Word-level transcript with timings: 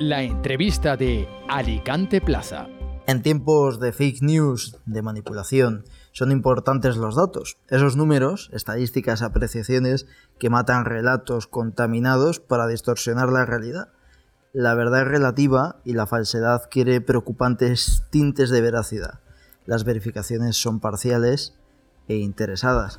La 0.00 0.24
entrevista 0.24 0.96
de 0.96 1.28
Alicante 1.48 2.20
Plaza. 2.20 2.66
En 3.06 3.22
tiempos 3.22 3.78
de 3.78 3.92
fake 3.92 4.22
news, 4.22 4.76
de 4.86 5.02
manipulación, 5.02 5.84
son 6.10 6.32
importantes 6.32 6.96
los 6.96 7.14
datos, 7.14 7.58
esos 7.68 7.96
números, 7.96 8.50
estadísticas, 8.52 9.22
apreciaciones 9.22 10.08
que 10.40 10.50
matan 10.50 10.84
relatos 10.84 11.46
contaminados 11.46 12.40
para 12.40 12.66
distorsionar 12.66 13.28
la 13.28 13.46
realidad. 13.46 13.90
La 14.52 14.74
verdad 14.74 15.02
es 15.02 15.08
relativa 15.08 15.76
y 15.84 15.92
la 15.92 16.08
falsedad 16.08 16.62
quiere 16.68 17.00
preocupantes 17.00 18.02
tintes 18.10 18.50
de 18.50 18.62
veracidad. 18.62 19.20
Las 19.64 19.84
verificaciones 19.84 20.56
son 20.56 20.80
parciales 20.80 21.54
e 22.08 22.16
interesadas. 22.16 22.98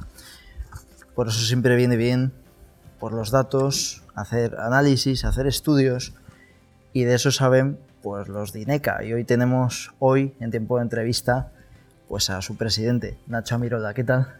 Por 1.13 1.27
eso 1.27 1.39
siempre 1.45 1.75
viene 1.75 1.97
bien, 1.97 2.31
por 3.01 3.11
los 3.11 3.31
datos, 3.31 4.01
hacer 4.15 4.55
análisis, 4.59 5.25
hacer 5.25 5.45
estudios, 5.45 6.13
y 6.95 7.03
de 7.03 7.13
eso 7.13 7.29
saben 7.29 7.77
pues 8.01 8.29
los 8.29 8.53
de 8.53 8.61
INECA. 8.61 9.03
Y 9.03 9.11
hoy 9.11 9.25
tenemos, 9.25 9.93
hoy, 9.99 10.33
en 10.39 10.49
tiempo 10.49 10.77
de 10.77 10.83
entrevista, 10.83 11.51
pues 12.07 12.29
a 12.29 12.41
su 12.41 12.55
presidente, 12.55 13.17
Nacho 13.27 13.55
Amirola. 13.55 13.93
¿Qué 13.93 14.05
tal? 14.05 14.33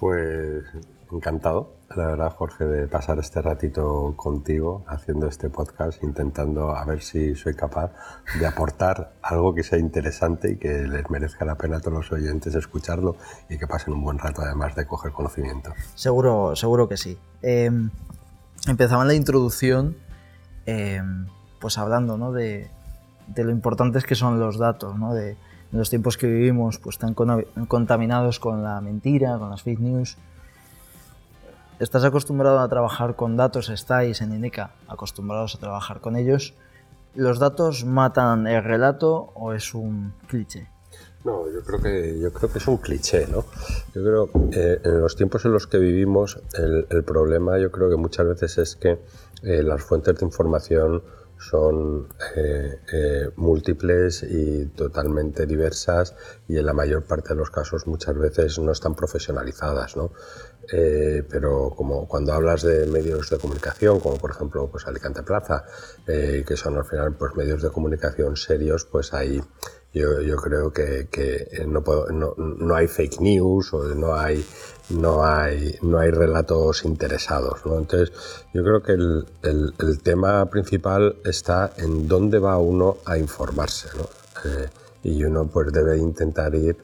Pues 0.00 0.64
encantado, 1.12 1.74
la 1.94 2.06
verdad, 2.06 2.32
Jorge, 2.34 2.64
de 2.64 2.86
pasar 2.86 3.18
este 3.18 3.42
ratito 3.42 4.14
contigo 4.16 4.84
haciendo 4.86 5.26
este 5.26 5.50
podcast, 5.50 6.02
intentando 6.02 6.74
a 6.74 6.82
ver 6.86 7.02
si 7.02 7.34
soy 7.34 7.52
capaz 7.52 7.92
de 8.40 8.46
aportar 8.46 9.12
algo 9.20 9.54
que 9.54 9.62
sea 9.62 9.78
interesante 9.78 10.52
y 10.52 10.56
que 10.56 10.88
les 10.88 11.10
merezca 11.10 11.44
la 11.44 11.56
pena 11.56 11.76
a 11.76 11.80
todos 11.80 11.92
los 11.92 12.12
oyentes 12.12 12.54
escucharlo 12.54 13.16
y 13.50 13.58
que 13.58 13.66
pasen 13.66 13.92
un 13.92 14.02
buen 14.02 14.18
rato 14.18 14.40
además 14.40 14.74
de 14.74 14.86
coger 14.86 15.12
conocimiento. 15.12 15.74
Seguro, 15.94 16.56
seguro 16.56 16.88
que 16.88 16.96
sí. 16.96 17.18
Eh, 17.42 17.70
empezaba 18.66 19.02
en 19.02 19.08
la 19.08 19.14
introducción, 19.14 19.98
eh, 20.64 21.02
pues 21.58 21.78
hablando 21.78 22.16
¿no? 22.16 22.32
de, 22.32 22.70
de, 23.26 23.44
lo 23.44 23.50
importantes 23.50 24.04
que 24.04 24.14
son 24.14 24.38
los 24.38 24.58
datos, 24.58 24.96
¿no? 24.98 25.14
de, 25.14 25.36
en 25.72 25.78
los 25.78 25.90
tiempos 25.90 26.16
que 26.16 26.26
vivimos, 26.26 26.78
pues 26.78 26.96
están 26.96 27.14
contaminados 27.14 28.38
con 28.38 28.62
la 28.62 28.80
mentira, 28.80 29.38
con 29.38 29.50
las 29.50 29.62
fake 29.62 29.80
news. 29.80 30.16
¿Estás 31.78 32.04
acostumbrado 32.04 32.58
a 32.58 32.68
trabajar 32.68 33.14
con 33.14 33.36
datos? 33.36 33.68
¿Estáis 33.68 34.20
en 34.20 34.32
INECA 34.32 34.70
acostumbrados 34.88 35.54
a 35.54 35.58
trabajar 35.58 36.00
con 36.00 36.16
ellos? 36.16 36.54
¿Los 37.14 37.38
datos 37.38 37.84
matan 37.84 38.46
el 38.46 38.64
relato 38.64 39.32
o 39.34 39.52
es 39.52 39.74
un 39.74 40.12
cliché? 40.26 40.68
No, 41.24 41.44
yo 41.52 41.62
creo 41.62 41.80
que, 41.80 42.18
yo 42.18 42.32
creo 42.32 42.50
que 42.50 42.58
es 42.58 42.68
un 42.68 42.78
cliché, 42.78 43.26
¿no? 43.26 43.44
Yo 43.94 44.02
creo 44.02 44.30
que 44.30 44.72
eh, 44.72 44.80
en 44.84 45.00
los 45.00 45.14
tiempos 45.16 45.44
en 45.44 45.52
los 45.52 45.66
que 45.66 45.78
vivimos, 45.78 46.40
el, 46.54 46.86
el, 46.90 47.04
problema 47.04 47.58
yo 47.58 47.70
creo 47.70 47.90
que 47.90 47.96
muchas 47.96 48.26
veces 48.26 48.58
es 48.58 48.76
que 48.76 48.98
eh, 49.42 49.62
las 49.62 49.82
fuentes 49.82 50.16
de 50.16 50.24
información 50.24 51.02
son 51.38 52.08
eh, 52.36 52.80
eh, 52.92 53.30
múltiples 53.36 54.22
y 54.22 54.66
totalmente 54.66 55.46
diversas 55.46 56.14
y 56.48 56.58
en 56.58 56.66
la 56.66 56.72
mayor 56.72 57.04
parte 57.04 57.30
de 57.30 57.36
los 57.36 57.50
casos 57.50 57.86
muchas 57.86 58.16
veces 58.16 58.58
no 58.58 58.72
están 58.72 58.94
profesionalizadas, 58.94 59.96
¿no? 59.96 60.12
Eh, 60.70 61.22
pero 61.30 61.72
como 61.74 62.06
cuando 62.06 62.32
hablas 62.32 62.62
de 62.62 62.86
medios 62.86 63.30
de 63.30 63.38
comunicación, 63.38 64.00
como 64.00 64.18
por 64.18 64.32
ejemplo 64.32 64.68
pues 64.70 64.86
Alicante 64.86 65.22
Plaza, 65.22 65.64
que 66.04 66.56
son 66.56 66.76
al 66.76 66.84
final 66.84 67.14
pues 67.16 67.34
medios 67.36 67.62
de 67.62 67.70
comunicación 67.70 68.36
serios, 68.36 68.84
pues 68.84 69.14
ahí 69.14 69.40
yo, 69.92 70.20
yo 70.20 70.36
creo 70.36 70.72
que, 70.72 71.08
que 71.10 71.64
no, 71.66 71.82
puedo, 71.82 72.08
no, 72.10 72.34
no, 72.36 72.74
hay 72.74 72.86
fake 72.86 73.20
news 73.20 73.72
o 73.72 73.82
no 73.94 74.14
hay, 74.14 74.44
no 74.90 75.24
hay, 75.24 75.76
no 75.82 75.98
hay 75.98 76.10
relatos 76.10 76.84
interesados. 76.84 77.64
¿no? 77.64 77.78
Entonces, 77.78 78.12
yo 78.52 78.62
creo 78.62 78.82
que 78.82 78.92
el, 78.92 79.26
el, 79.42 79.74
el, 79.78 80.02
tema 80.02 80.44
principal 80.46 81.16
está 81.24 81.72
en 81.78 82.06
dónde 82.06 82.38
va 82.38 82.58
uno 82.58 82.98
a 83.06 83.18
informarse. 83.18 83.88
¿no? 83.96 84.04
Eh, 84.50 84.68
y 85.02 85.24
uno 85.24 85.46
pues 85.46 85.72
debe 85.72 85.96
intentar 85.96 86.54
ir 86.54 86.76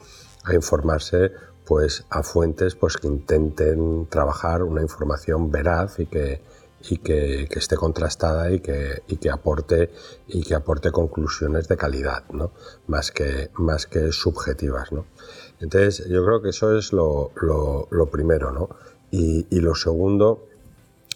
a 0.43 0.53
informarse 0.53 1.31
pues 1.65 2.05
a 2.09 2.23
fuentes 2.23 2.75
pues 2.75 2.97
que 2.97 3.07
intenten 3.07 4.07
trabajar 4.07 4.63
una 4.63 4.81
información 4.81 5.51
veraz 5.51 5.99
y 5.99 6.05
que, 6.05 6.41
y 6.89 6.97
que, 6.97 7.47
que, 7.49 7.59
esté 7.59 7.75
contrastada 7.75 8.51
y 8.51 8.59
que, 8.59 9.01
y 9.07 9.17
que, 9.17 9.29
aporte, 9.29 9.91
y 10.27 10.43
que 10.43 10.55
aporte 10.55 10.91
conclusiones 10.91 11.67
de 11.67 11.77
calidad, 11.77 12.23
¿no? 12.31 12.51
más, 12.87 13.11
que, 13.11 13.49
más 13.55 13.85
que 13.85 14.11
subjetivas. 14.11 14.91
¿no? 14.91 15.05
Entonces, 15.59 16.05
yo 16.07 16.23
creo 16.25 16.41
que 16.41 16.49
eso 16.49 16.77
es 16.77 16.93
lo, 16.93 17.31
lo, 17.41 18.05
primero. 18.11 18.51
¿no? 18.51 18.69
Y, 19.11 19.47
y, 19.49 19.59
lo 19.61 19.75
segundo 19.75 20.47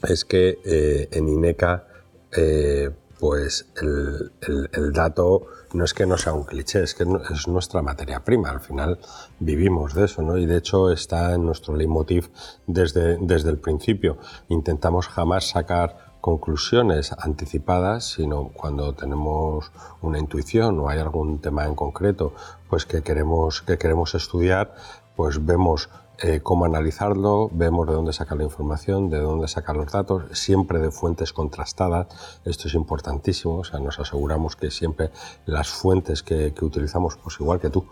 es 0.07 0.25
que 0.25 0.59
eh, 0.63 1.09
en 1.11 1.27
INECA 1.27 1.87
eh, 2.31 2.91
pues 3.19 3.67
el, 3.81 4.93
dato 4.93 5.47
no 5.73 5.83
es 5.83 5.93
que 5.93 6.05
no 6.05 6.17
sea 6.17 6.33
un 6.33 6.43
cliché, 6.43 6.83
es 6.83 6.95
que 6.95 7.05
es 7.31 7.47
nuestra 7.47 7.81
materia 7.81 8.23
prima. 8.23 8.49
Al 8.49 8.61
final 8.61 8.99
vivimos 9.39 9.93
de 9.93 10.05
eso, 10.05 10.21
¿no? 10.21 10.37
Y 10.37 10.45
de 10.45 10.57
hecho 10.57 10.89
está 10.91 11.33
en 11.35 11.45
nuestro 11.45 11.75
leitmotiv 11.75 12.29
desde, 12.65 13.17
desde 13.19 13.49
el 13.49 13.57
principio. 13.57 14.17
Intentamos 14.47 15.07
jamás 15.07 15.49
sacar 15.49 16.09
conclusiones 16.21 17.13
anticipadas, 17.17 18.05
sino 18.05 18.49
cuando 18.49 18.93
tenemos 18.93 19.71
una 20.01 20.19
intuición 20.19 20.79
o 20.79 20.89
hay 20.89 20.99
algún 20.99 21.39
tema 21.39 21.65
en 21.65 21.75
concreto, 21.75 22.33
pues 22.69 22.85
que 22.85 23.01
queremos, 23.01 23.61
que 23.61 23.77
queremos 23.77 24.15
estudiar, 24.15 24.75
pues 25.15 25.45
vemos 25.45 25.89
eh, 26.21 26.41
cómo 26.41 26.65
analizarlo, 26.65 27.49
vemos 27.51 27.87
de 27.87 27.93
dónde 27.93 28.13
sacar 28.13 28.37
la 28.37 28.43
información, 28.43 29.09
de 29.09 29.19
dónde 29.19 29.47
sacar 29.47 29.75
los 29.75 29.91
datos, 29.91 30.23
siempre 30.37 30.79
de 30.79 30.91
fuentes 30.91 31.33
contrastadas. 31.33 32.07
Esto 32.45 32.67
es 32.67 32.73
importantísimo, 32.73 33.59
o 33.59 33.63
sea, 33.63 33.79
nos 33.79 33.99
aseguramos 33.99 34.55
que 34.55 34.71
siempre 34.71 35.11
las 35.45 35.69
fuentes 35.69 36.23
que, 36.23 36.53
que 36.53 36.65
utilizamos, 36.65 37.17
pues 37.17 37.39
igual 37.39 37.59
que 37.59 37.69
tú 37.69 37.85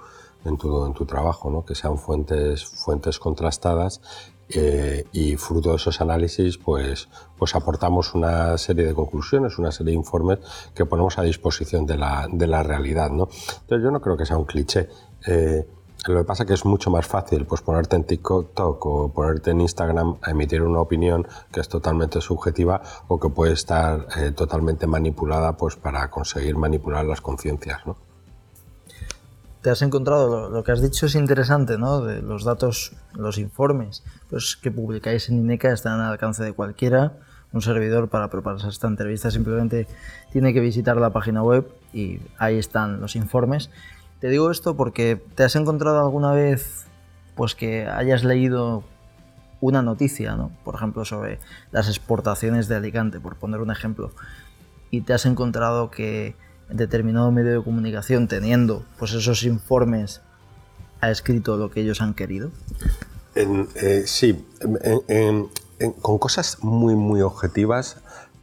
en 0.45 0.57
tu, 0.57 0.85
en 0.85 0.93
tu 0.93 1.05
trabajo, 1.05 1.49
¿no? 1.49 1.65
que 1.65 1.75
sean 1.75 1.97
fuentes, 1.97 2.65
fuentes 2.65 3.19
contrastadas 3.19 4.01
eh, 4.49 5.05
y 5.11 5.35
fruto 5.35 5.71
de 5.71 5.75
esos 5.75 5.99
análisis, 5.99 6.57
pues, 6.57 7.09
pues 7.37 7.55
aportamos 7.55 8.15
una 8.15 8.57
serie 8.57 8.85
de 8.85 8.93
conclusiones, 8.93 9.57
una 9.57 9.71
serie 9.71 9.91
de 9.91 9.97
informes 9.97 10.39
que 10.73 10.85
ponemos 10.85 11.17
a 11.17 11.23
disposición 11.23 11.85
de 11.85 11.97
la, 11.97 12.27
de 12.31 12.47
la 12.47 12.63
realidad. 12.63 13.09
¿no? 13.09 13.27
Entonces 13.61 13.83
yo 13.83 13.91
no 13.91 14.01
creo 14.01 14.17
que 14.17 14.25
sea 14.25 14.37
un 14.37 14.45
cliché. 14.45 14.89
Eh, 15.25 15.67
lo 16.05 16.19
que 16.19 16.23
pasa 16.23 16.43
es 16.43 16.47
que 16.47 16.53
es 16.53 16.65
mucho 16.65 16.89
más 16.89 17.05
fácil 17.05 17.45
pues 17.45 17.61
ponerte 17.61 17.95
en 17.95 18.03
TikTok 18.03 18.85
o 18.85 19.11
ponerte 19.11 19.51
en 19.51 19.61
Instagram 19.61 20.17
a 20.21 20.31
emitir 20.31 20.61
una 20.61 20.79
opinión 20.79 21.27
que 21.51 21.59
es 21.59 21.67
totalmente 21.67 22.21
subjetiva 22.21 22.81
o 23.07 23.19
que 23.19 23.29
puede 23.29 23.53
estar 23.53 24.07
eh, 24.17 24.31
totalmente 24.31 24.87
manipulada 24.87 25.57
pues 25.57 25.75
para 25.75 26.09
conseguir 26.09 26.55
manipular 26.55 27.05
las 27.05 27.21
conciencias, 27.21 27.85
¿no? 27.85 27.97
Te 29.61 29.71
has 29.71 29.81
encontrado, 29.81 30.49
lo, 30.49 30.63
que 30.63 30.71
has 30.71 30.81
dicho 30.81 31.07
es 31.07 31.15
interesante, 31.15 31.77
¿no? 31.77 31.99
De 32.01 32.21
los 32.21 32.45
datos, 32.45 32.93
los 33.13 33.37
informes 33.37 34.03
pues, 34.29 34.55
que 34.55 34.71
publicáis 34.71 35.27
en 35.29 35.39
INECA 35.39 35.73
están 35.73 35.99
al 35.99 36.11
alcance 36.11 36.43
de 36.43 36.53
cualquiera. 36.53 37.17
Un 37.51 37.61
servidor 37.61 38.07
para 38.07 38.29
prepararse 38.29 38.69
esta 38.69 38.87
entrevista 38.87 39.31
simplemente 39.31 39.87
tiene 40.31 40.53
que 40.53 40.59
visitar 40.59 40.97
la 40.97 41.09
página 41.09 41.43
web 41.43 41.67
y 41.91 42.19
ahí 42.37 42.57
están 42.57 43.01
los 43.01 43.15
informes. 43.15 43.69
Te 44.19 44.29
digo 44.29 44.51
esto 44.51 44.75
porque 44.75 45.21
te 45.35 45.43
has 45.43 45.55
encontrado 45.55 45.99
alguna 45.99 46.31
vez 46.31 46.85
pues 47.35 47.53
que 47.53 47.87
hayas 47.87 48.23
leído 48.23 48.83
una 49.61 49.81
noticia, 49.81 50.35
¿no? 50.35 50.51
por 50.63 50.75
ejemplo, 50.75 51.05
sobre 51.05 51.39
las 51.71 51.87
exportaciones 51.87 52.67
de 52.67 52.75
Alicante, 52.75 53.19
por 53.19 53.35
poner 53.35 53.61
un 53.61 53.71
ejemplo, 53.71 54.11
y 54.91 55.01
te 55.01 55.13
has 55.13 55.25
encontrado 55.25 55.91
que 55.91 56.35
en 56.69 56.77
determinado 56.77 57.31
medio 57.31 57.59
de 57.59 57.63
comunicación, 57.63 58.27
teniendo 58.27 58.83
pues 58.97 59.13
esos 59.13 59.43
informes, 59.43 60.21
ha 61.01 61.11
escrito 61.11 61.57
lo 61.57 61.69
que 61.69 61.81
ellos 61.81 62.01
han 62.01 62.13
querido? 62.13 62.51
Eh, 63.35 64.03
sí, 64.05 64.43
con 66.01 66.17
cosas 66.17 66.63
muy, 66.63 66.95
muy 66.95 67.21
objetivas, 67.21 67.97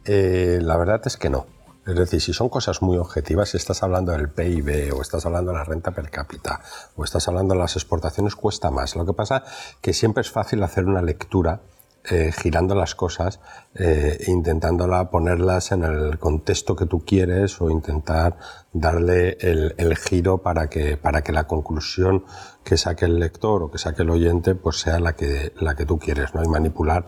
eh, 0.05 0.59
la 0.61 0.77
verdad 0.77 1.01
es 1.05 1.17
que 1.17 1.29
no. 1.29 1.47
Es 1.85 1.95
decir, 1.95 2.19
si 2.19 2.33
son 2.33 2.49
cosas 2.49 2.81
muy 2.81 2.97
objetivas, 2.97 3.49
si 3.49 3.57
estás 3.57 3.83
hablando 3.83 4.11
del 4.11 4.29
PIB 4.29 4.93
o 4.95 5.01
estás 5.01 5.25
hablando 5.25 5.51
de 5.51 5.57
la 5.59 5.63
renta 5.63 5.91
per 5.91 6.09
cápita 6.09 6.61
o 6.95 7.03
estás 7.03 7.27
hablando 7.27 7.53
de 7.53 7.59
las 7.59 7.75
exportaciones, 7.75 8.35
cuesta 8.35 8.71
más. 8.71 8.95
Lo 8.95 9.05
que 9.05 9.13
pasa 9.13 9.43
que 9.81 9.93
siempre 9.93 10.21
es 10.21 10.31
fácil 10.31 10.63
hacer 10.63 10.85
una 10.85 11.03
lectura 11.03 11.61
eh, 12.07 12.31
girando 12.31 12.75
las 12.75 12.93
cosas 12.93 13.39
eh, 13.73 14.23
intentándola 14.27 15.09
ponerlas 15.09 15.71
en 15.71 15.83
el 15.83 16.19
contexto 16.19 16.75
que 16.75 16.85
tú 16.85 17.03
quieres 17.03 17.59
o 17.61 17.71
intentar 17.71 18.37
darle 18.73 19.37
el, 19.41 19.73
el, 19.77 19.97
giro 19.97 20.43
para 20.43 20.69
que, 20.69 20.97
para 20.97 21.23
que 21.23 21.31
la 21.31 21.47
conclusión 21.47 22.23
que 22.63 22.77
saque 22.77 23.05
el 23.05 23.17
lector 23.17 23.63
o 23.63 23.71
que 23.71 23.79
saque 23.79 24.03
el 24.03 24.11
oyente 24.11 24.53
pues 24.53 24.81
sea 24.81 24.99
la 24.99 25.15
que, 25.15 25.51
la 25.59 25.75
que 25.75 25.87
tú 25.87 25.97
quieres 25.97 26.35
¿no? 26.35 26.43
y 26.43 26.47
manipular 26.47 27.07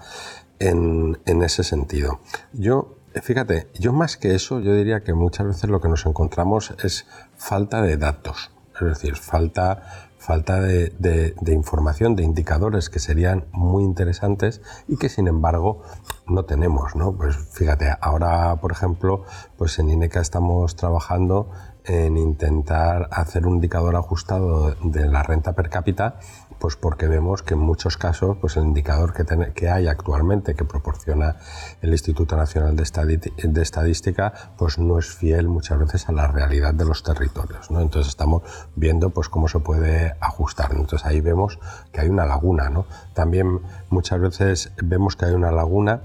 en, 0.57 1.19
en 1.27 1.44
ese 1.44 1.63
sentido. 1.63 2.19
Yo 2.53 2.96
Fíjate, 3.21 3.69
yo 3.73 3.93
más 3.93 4.17
que 4.17 4.35
eso, 4.35 4.59
yo 4.59 4.73
diría 4.73 5.03
que 5.03 5.13
muchas 5.13 5.47
veces 5.47 5.69
lo 5.69 5.81
que 5.81 5.89
nos 5.89 6.05
encontramos 6.05 6.73
es 6.83 7.05
falta 7.35 7.81
de 7.81 7.97
datos. 7.97 8.51
Es 8.79 8.87
decir, 8.87 9.15
falta, 9.15 9.81
falta 10.17 10.61
de, 10.61 11.33
información, 11.47 12.15
de 12.15 12.23
indicadores 12.23 12.89
que 12.89 12.99
serían 12.99 13.45
muy 13.51 13.83
interesantes 13.83 14.61
y 14.87 14.97
que 14.97 15.09
sin 15.09 15.27
embargo 15.27 15.81
no 16.27 16.45
tenemos, 16.45 16.95
¿no? 16.95 17.13
Pues 17.13 17.35
fíjate, 17.51 17.95
ahora 18.01 18.55
por 18.57 18.71
ejemplo, 18.71 19.23
pues 19.57 19.79
en 19.79 19.89
INECA 19.89 20.21
estamos 20.21 20.75
trabajando 20.75 21.49
en 21.85 22.17
intentar 22.17 23.07
hacer 23.11 23.47
un 23.47 23.55
indicador 23.55 23.95
ajustado 23.95 24.75
de 24.83 25.07
la 25.07 25.23
renta 25.23 25.53
per 25.53 25.69
cápita 25.69 26.19
pues 26.59 26.75
porque 26.75 27.07
vemos 27.07 27.44
que 27.44 27.54
en 27.54 27.59
muchos 27.59 27.98
casos 27.98 28.38
pues 28.39 28.57
el 28.57 28.65
indicador 28.65 29.13
que, 29.13 29.25
que 29.54 29.69
hay 29.69 29.88
actualmente 29.88 30.56
que 30.56 30.65
proporciona 30.65 31.38
el 31.81 31.92
Instituto 31.92 32.36
Nacional 32.36 32.75
de, 32.75 33.62
Estadística 33.62 34.33
pues 34.57 34.77
no 34.77 35.00
es 35.00 35.07
fiel 35.07 35.48
muchas 35.48 35.80
veces 35.80 36.09
a 36.09 36.12
la 36.12 36.27
realidad 36.27 36.74
de 36.74 36.86
los 36.86 37.04
territorios. 37.04 37.71
¿no? 37.71 37.81
Entonces 37.81 38.09
estamos 38.09 38.44
viendo 38.75 39.09
pues 39.09 39.30
cómo 39.30 39.48
se 39.48 39.59
puede 39.59 40.15
ajustar. 40.19 40.71
Entonces 40.71 41.06
ahí 41.06 41.21
vemos 41.21 41.59
que 41.92 42.01
hay 42.01 42.09
una 42.09 42.25
laguna. 42.25 42.69
¿no? 42.69 42.86
También 43.13 43.62
muchas 43.89 44.19
veces 44.19 44.71
vemos 44.81 45.15
que 45.15 45.25
hay 45.25 45.33
una 45.33 45.51
laguna 45.51 46.01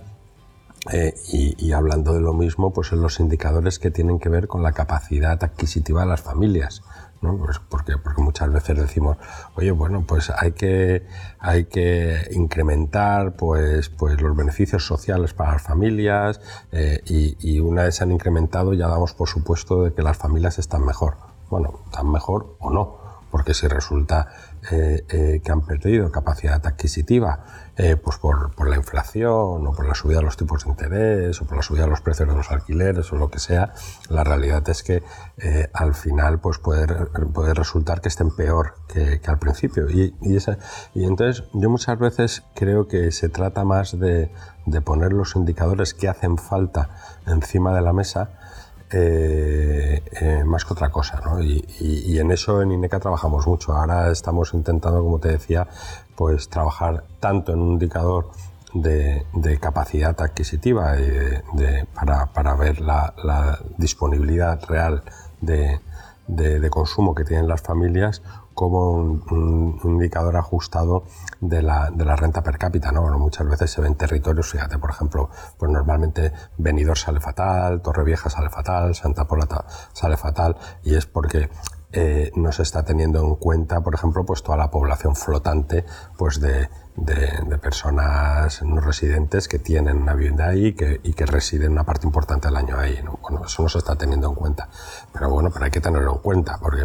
eh, 0.91 1.15
y, 1.29 1.55
y, 1.65 1.73
hablando 1.73 2.13
de 2.13 2.21
lo 2.21 2.33
mismo, 2.33 2.73
pues 2.73 2.91
en 2.91 3.01
los 3.01 3.21
indicadores 3.21 3.79
que 3.79 3.93
tienen 3.93 4.19
que 4.19 4.29
ver 4.29 4.49
con 4.49 4.65
la 4.65 4.73
capacidad 4.73 5.43
adquisitiva 5.45 6.01
de 6.01 6.09
las 6.09 6.23
familias. 6.23 6.83
¿No? 7.23 7.39
Pues 7.39 7.59
porque, 7.59 7.97
porque 7.97 8.21
muchas 8.21 8.53
veces 8.53 8.77
decimos, 8.77 9.17
oye, 9.55 9.71
bueno, 9.71 10.05
pues 10.07 10.31
hay 10.31 10.53
que, 10.53 11.07
hay 11.39 11.65
que 11.65 12.29
incrementar 12.33 13.37
pues, 13.37 13.89
pues 13.89 14.21
los 14.21 14.37
beneficios 14.37 14.85
sociales 14.85 15.33
para 15.33 15.53
las 15.53 15.63
familias 15.63 16.41
eh, 16.73 17.01
y, 17.07 17.37
y, 17.41 17.61
una 17.61 17.85
vez 17.85 17.97
se 17.97 18.05
han 18.05 18.13
incrementado 18.13 18.75
ya 18.75 18.89
damos 18.89 19.15
por 19.15 19.29
supuesto 19.29 19.85
de 19.85 19.95
que 19.95 20.03
las 20.03 20.17
familias 20.17 20.59
están 20.59 20.85
mejor. 20.85 21.17
Bueno, 21.49 21.81
están 21.87 22.11
mejor 22.11 22.57
o 22.61 22.71
no, 22.71 23.02
porque 23.33 23.55
si 23.55 23.67
resulta 23.67 24.29
eh, 24.71 25.07
eh, 25.09 25.41
que 25.43 25.51
han 25.51 25.63
perdido 25.63 26.13
capacidad 26.13 26.65
adquisitiva 26.67 27.45
eh, 27.79 27.97
pues 27.97 28.19
por, 28.19 28.55
por, 28.55 28.69
la 28.69 28.77
inflación 28.77 29.67
o 29.67 29.73
por 29.75 29.89
la 29.89 29.95
subida 29.95 30.19
de 30.19 30.25
los 30.25 30.37
tipos 30.37 30.65
de 30.65 30.71
interés 30.71 31.41
o 31.41 31.47
por 31.47 31.57
la 31.57 31.63
subida 31.63 31.85
de 31.85 31.91
los 31.91 32.03
precios 32.03 32.29
de 32.29 32.35
los 32.35 32.51
alquileres 32.51 33.11
o 33.11 33.17
lo 33.17 33.31
que 33.31 33.39
sea, 33.39 33.73
la 34.11 34.23
realidad 34.23 34.69
es 34.69 34.83
que 34.83 35.03
al 35.73 35.95
final 35.95 36.39
pues 36.41 36.59
puede, 36.59 36.87
puede, 37.33 37.55
resultar 37.55 38.03
que 38.03 38.11
estén 38.11 38.31
peor 38.37 38.75
que, 38.87 39.21
al 39.27 39.39
principio. 39.39 39.89
Y, 39.89 40.15
y, 40.21 41.05
entonces 41.05 41.45
yo 41.55 41.71
muchas 41.71 41.99
veces 41.99 42.43
creo 42.55 42.87
que 42.87 43.11
se 43.11 43.31
trata 43.31 43.65
más 43.65 43.99
de, 43.99 44.31
de 44.67 44.81
poner 44.83 45.15
los 45.15 45.35
indicadores 45.35 45.95
que 45.95 46.09
hacen 46.09 46.37
falta 46.37 46.91
encima 47.27 47.75
de 47.75 47.81
la 47.81 47.95
mesa 47.95 48.42
eh, 48.93 50.03
eh, 50.21 50.45
más 50.45 50.65
que 50.65 50.73
otra 50.73 50.91
cosa. 50.91 51.21
¿no? 51.25 51.43
Y, 51.43 51.65
y, 51.81 52.19
en 52.19 52.31
eso 52.31 52.63
en 52.63 52.73
INECA 52.73 53.01
trabajamos 53.01 53.47
mucho. 53.47 53.73
Ahora 53.73 54.11
estamos 54.11 54.55
intentando, 54.55 55.03
como 55.03 55.19
te 55.19 55.29
decía, 55.29 55.67
pues 56.17 56.49
trabajar 56.49 57.05
tanto 57.21 57.53
en 57.53 57.61
un 57.61 57.73
indicador 57.73 58.31
de, 58.75 59.25
capacidad 59.61 60.19
adquisitiva 60.21 60.93
de, 60.93 61.87
para, 61.95 62.27
para, 62.33 62.55
ver 62.55 62.81
la, 62.81 63.15
la 63.23 63.59
disponibilidad 63.77 64.63
real 64.65 65.03
de, 65.41 65.81
de, 66.27 66.71
consumo 66.71 67.15
que 67.15 67.25
tienen 67.25 67.49
las 67.49 67.63
familias 67.63 68.23
como 68.55 68.93
un, 68.93 69.81
indicador 69.85 70.37
ajustado 70.37 71.05
de 71.41 71.63
la, 71.63 71.91
de 71.91 72.05
la, 72.05 72.17
renta 72.17 72.43
per 72.43 72.59
cápita. 72.59 72.93
¿no? 72.93 73.19
Muchas 73.19 73.49
veces 73.49 73.71
se 73.71 73.81
ven 73.81 73.95
territorios, 73.95 74.51
fíjate, 74.51 74.79
por 74.79 74.91
ejemplo, 74.91 75.31
pues 75.59 75.71
normalmente 75.71 76.33
Benidorm 76.59 76.97
sale 76.97 77.21
fatal, 77.21 77.83
Torrevieja 77.83 78.31
sale 78.31 78.51
fatal, 78.51 78.95
Santa 78.95 79.27
Pola 79.27 79.47
sale 79.93 80.17
fatal, 80.17 80.57
y 80.83 80.95
es 80.95 81.07
porque 81.07 81.51
eh, 81.95 82.31
no 82.37 82.51
se 82.53 82.63
está 82.63 82.85
teniendo 82.85 83.21
en 83.23 83.35
cuenta, 83.37 83.83
por 83.83 83.95
ejemplo, 83.95 84.25
pues 84.25 84.43
toda 84.43 84.57
la 84.57 84.71
población 84.71 85.15
flotante 85.15 85.85
pues 86.17 86.41
de, 86.41 86.69
personas 87.61 88.63
no 88.63 88.81
residentes 88.81 89.47
que 89.47 89.59
tienen 89.59 89.99
una 89.99 90.15
vivienda 90.15 90.49
ahí 90.49 90.75
y 91.03 91.13
que, 91.13 91.27
residen 91.27 91.73
una 91.73 91.85
parte 91.85 92.07
importante 92.07 92.49
del 92.49 92.57
año 92.57 92.79
ahí. 92.79 92.99
¿no? 93.05 93.19
Bueno, 93.21 93.45
eso 93.45 93.63
no 93.63 93.69
se 93.69 93.79
está 93.79 93.95
teniendo 93.97 94.29
en 94.29 94.35
cuenta. 94.35 94.71
Pero 95.13 95.29
bueno, 95.29 95.51
pero 95.53 95.67
hay 95.67 95.71
que 95.71 95.81
tenerlo 95.81 96.13
en 96.15 96.19
cuenta, 96.19 96.59
porque 96.59 96.83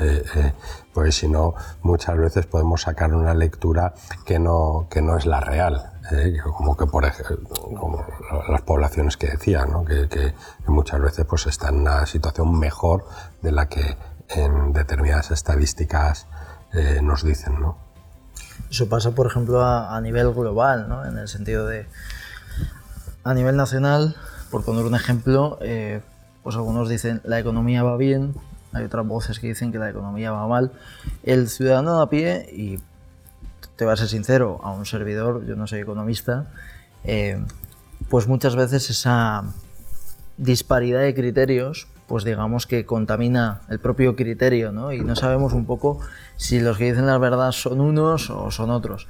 eh, 0.00 0.24
eh, 0.34 0.52
pues 0.92 1.16
si 1.16 1.28
no, 1.28 1.54
muchas 1.82 2.18
veces 2.18 2.46
podemos 2.46 2.82
sacar 2.82 3.14
una 3.14 3.32
lectura 3.32 3.94
que 4.26 4.38
no, 4.38 4.88
que 4.90 5.00
no 5.00 5.16
es 5.16 5.24
la 5.24 5.40
real. 5.40 5.92
como 6.56 6.76
que 6.76 6.86
por 6.86 7.04
como 7.78 8.04
las 8.48 8.60
poblaciones 8.62 9.16
que 9.16 9.28
decía, 9.28 9.64
¿no? 9.64 9.84
que, 9.84 10.08
que, 10.08 10.34
muchas 10.66 11.00
veces 11.00 11.24
pues 11.24 11.46
están 11.46 11.76
en 11.76 11.80
una 11.80 12.06
situación 12.06 12.58
mejor 12.58 13.06
de 13.42 13.52
la 13.52 13.68
que 13.68 13.96
en 14.28 14.72
determinadas 14.72 15.30
estadísticas 15.30 16.26
nos 17.02 17.24
dicen. 17.24 17.60
¿no? 17.60 17.78
Eso 18.70 18.88
pasa, 18.88 19.12
por 19.12 19.26
ejemplo, 19.26 19.64
a, 19.64 19.98
nivel 20.00 20.32
global, 20.32 20.88
¿no? 20.88 21.06
en 21.06 21.16
el 21.16 21.28
sentido 21.28 21.66
de, 21.66 21.86
a 23.24 23.34
nivel 23.34 23.56
nacional, 23.56 24.16
por 24.50 24.64
poner 24.64 24.84
un 24.84 24.94
ejemplo, 24.94 25.58
eh, 25.62 26.02
pues 26.42 26.56
algunos 26.56 26.88
dicen 26.88 27.20
la 27.24 27.38
economía 27.38 27.82
va 27.82 27.96
bien, 27.96 28.34
hay 28.72 28.84
otras 28.84 29.06
voces 29.06 29.38
que 29.38 29.48
dicen 29.48 29.72
que 29.72 29.78
la 29.78 29.88
economía 29.88 30.32
va 30.32 30.46
mal. 30.46 30.72
El 31.22 31.48
ciudadano 31.48 32.00
a 32.00 32.10
pie, 32.10 32.48
y 32.52 32.78
te 33.76 33.84
voy 33.84 33.94
a 33.94 33.96
ser 33.96 34.08
sincero, 34.08 34.60
a 34.62 34.70
un 34.70 34.84
servidor, 34.84 35.46
yo 35.46 35.56
no 35.56 35.66
soy 35.66 35.80
economista, 35.80 36.46
eh, 37.04 37.42
pues 38.10 38.28
muchas 38.28 38.54
veces 38.54 38.90
esa 38.90 39.44
disparidad 40.36 41.00
de 41.00 41.14
criterios 41.14 41.88
pues 42.08 42.24
digamos 42.24 42.66
que 42.66 42.86
contamina 42.86 43.60
el 43.68 43.78
propio 43.78 44.16
criterio, 44.16 44.72
¿no? 44.72 44.92
Y 44.92 45.00
no 45.02 45.14
sabemos 45.14 45.52
un 45.52 45.66
poco 45.66 46.00
si 46.36 46.58
los 46.58 46.78
que 46.78 46.84
dicen 46.84 47.06
la 47.06 47.18
verdad 47.18 47.52
son 47.52 47.80
unos 47.80 48.30
o 48.30 48.50
son 48.50 48.70
otros. 48.70 49.06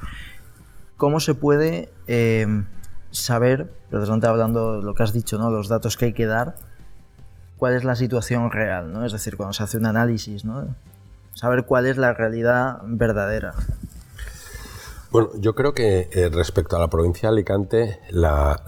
¿Cómo 0.96 1.20
se 1.20 1.34
puede 1.34 1.90
eh, 2.08 2.64
saber, 3.12 3.72
precisamente 3.88 4.26
hablando 4.26 4.78
de 4.78 4.82
lo 4.82 4.94
que 4.94 5.04
has 5.04 5.12
dicho, 5.12 5.38
¿no? 5.38 5.48
Los 5.48 5.68
datos 5.68 5.96
que 5.96 6.06
hay 6.06 6.12
que 6.12 6.26
dar, 6.26 6.56
cuál 7.56 7.74
es 7.74 7.84
la 7.84 7.94
situación 7.94 8.50
real, 8.50 8.92
¿no? 8.92 9.06
Es 9.06 9.12
decir, 9.12 9.36
cuando 9.36 9.52
se 9.52 9.62
hace 9.62 9.76
un 9.76 9.86
análisis, 9.86 10.44
¿no? 10.44 10.66
Saber 11.34 11.66
cuál 11.66 11.86
es 11.86 11.98
la 11.98 12.14
realidad 12.14 12.80
verdadera. 12.84 13.54
Bueno, 15.12 15.30
yo 15.36 15.54
creo 15.54 15.72
que 15.72 16.08
eh, 16.10 16.30
respecto 16.30 16.74
a 16.74 16.80
la 16.80 16.88
provincia 16.88 17.28
de 17.28 17.34
Alicante, 17.34 18.00
la, 18.10 18.60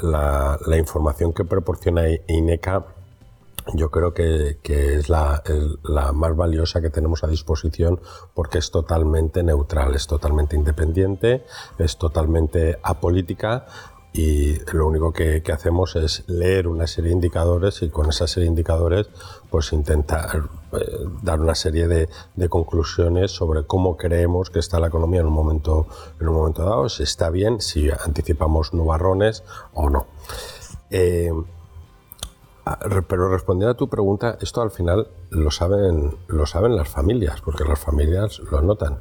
la 0.64 0.76
información 0.76 1.32
que 1.32 1.44
proporciona 1.44 2.04
INECA 2.28 2.84
yo 3.74 3.90
creo 3.90 4.14
que, 4.14 4.58
es 4.64 5.08
la, 5.08 5.42
más 6.14 6.36
valiosa 6.36 6.80
que 6.80 6.90
tenemos 6.90 7.24
a 7.24 7.28
disposición 7.28 8.00
porque 8.34 8.58
es 8.58 8.70
totalmente 8.70 9.42
neutral, 9.42 9.94
es 9.94 10.06
totalmente 10.06 10.56
independiente, 10.56 11.44
es 11.78 11.96
totalmente 11.96 12.78
apolítica 12.82 13.66
y 14.12 14.58
lo 14.72 14.88
único 14.88 15.12
que, 15.12 15.42
hacemos 15.52 15.94
es 15.94 16.24
leer 16.26 16.66
una 16.66 16.86
serie 16.86 17.10
de 17.10 17.14
indicadores 17.14 17.82
y 17.82 17.90
con 17.90 18.08
esa 18.08 18.26
serie 18.26 18.46
de 18.46 18.50
indicadores 18.50 19.08
pues 19.50 19.72
intentar 19.72 20.48
eh, 20.72 20.78
dar 21.22 21.40
una 21.40 21.54
serie 21.54 21.86
de, 21.86 22.08
conclusiones 22.48 23.30
sobre 23.30 23.64
cómo 23.64 23.96
creemos 23.96 24.50
que 24.50 24.58
está 24.58 24.80
la 24.80 24.88
economía 24.88 25.20
en 25.20 25.26
un 25.26 25.32
momento, 25.32 25.86
en 26.18 26.28
un 26.28 26.34
momento 26.34 26.64
dado, 26.64 26.88
si 26.88 27.04
está 27.04 27.30
bien, 27.30 27.60
si 27.60 27.90
anticipamos 27.90 28.74
nubarrones 28.74 29.44
o 29.74 29.90
no. 29.90 30.06
Eh, 30.90 31.32
pero 33.08 33.28
respondiendo 33.28 33.72
a 33.72 33.76
tu 33.76 33.88
pregunta, 33.88 34.36
esto 34.40 34.62
al 34.62 34.70
final 34.70 35.08
lo 35.30 35.50
saben, 35.50 36.16
lo 36.28 36.46
saben 36.46 36.76
las 36.76 36.88
familias, 36.88 37.40
porque 37.40 37.64
las 37.64 37.78
familias 37.78 38.40
lo 38.50 38.62
notan. 38.62 39.00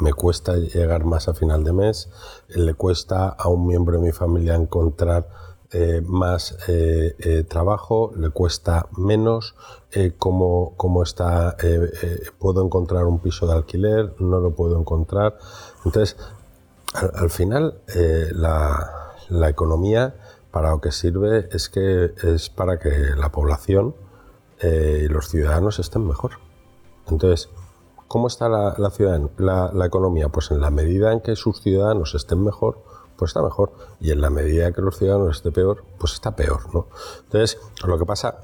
Me 0.00 0.12
cuesta 0.12 0.56
llegar 0.56 1.04
más 1.04 1.28
a 1.28 1.34
final 1.34 1.62
de 1.62 1.72
mes, 1.72 2.10
le 2.48 2.74
cuesta 2.74 3.28
a 3.28 3.48
un 3.48 3.66
miembro 3.66 3.98
de 3.98 4.06
mi 4.06 4.12
familia 4.12 4.56
encontrar 4.56 5.28
eh, 5.70 6.00
más 6.02 6.56
eh, 6.66 7.14
eh, 7.18 7.44
trabajo, 7.44 8.10
le 8.16 8.30
cuesta 8.30 8.88
menos, 8.96 9.54
cómo, 10.16 10.72
cómo, 10.76 11.02
está, 11.02 11.56
puedo 12.38 12.64
encontrar 12.64 13.04
un 13.04 13.18
piso 13.18 13.46
de 13.46 13.52
alquiler, 13.52 14.14
no 14.18 14.40
lo 14.40 14.54
puedo 14.54 14.78
encontrar. 14.78 15.36
Entonces, 15.84 16.16
al, 16.94 17.30
final, 17.30 17.80
la 19.28 19.48
economía 19.48 20.14
para 20.50 20.70
lo 20.70 20.80
que 20.80 20.92
sirve 20.92 21.48
es 21.52 21.68
que 21.68 22.12
es 22.22 22.50
para 22.50 22.78
que 22.78 22.90
la 23.16 23.30
población 23.30 23.94
eh, 24.60 25.02
y 25.04 25.08
los 25.08 25.28
ciudadanos 25.28 25.78
estén 25.78 26.06
mejor. 26.06 26.32
Entonces, 27.08 27.48
¿cómo 28.06 28.26
está 28.26 28.48
la, 28.48 28.74
la, 28.78 29.70
la, 29.72 29.86
economía? 29.86 30.28
Pues 30.28 30.50
en 30.50 30.60
la 30.60 30.70
medida 30.70 31.12
en 31.12 31.20
que 31.20 31.36
sus 31.36 31.60
ciudadanos 31.60 32.14
estén 32.14 32.42
mejor, 32.42 32.82
pues 33.16 33.30
está 33.30 33.42
mejor. 33.42 33.72
Y 34.00 34.10
en 34.10 34.20
la 34.20 34.30
medida 34.30 34.72
que 34.72 34.80
los 34.80 34.98
ciudadanos 34.98 35.36
estén 35.36 35.52
peor, 35.52 35.84
pues 35.98 36.14
está 36.14 36.34
peor. 36.34 36.74
¿no? 36.74 36.86
Entonces, 37.24 37.58
lo 37.84 37.98
que 37.98 38.06
pasa 38.06 38.38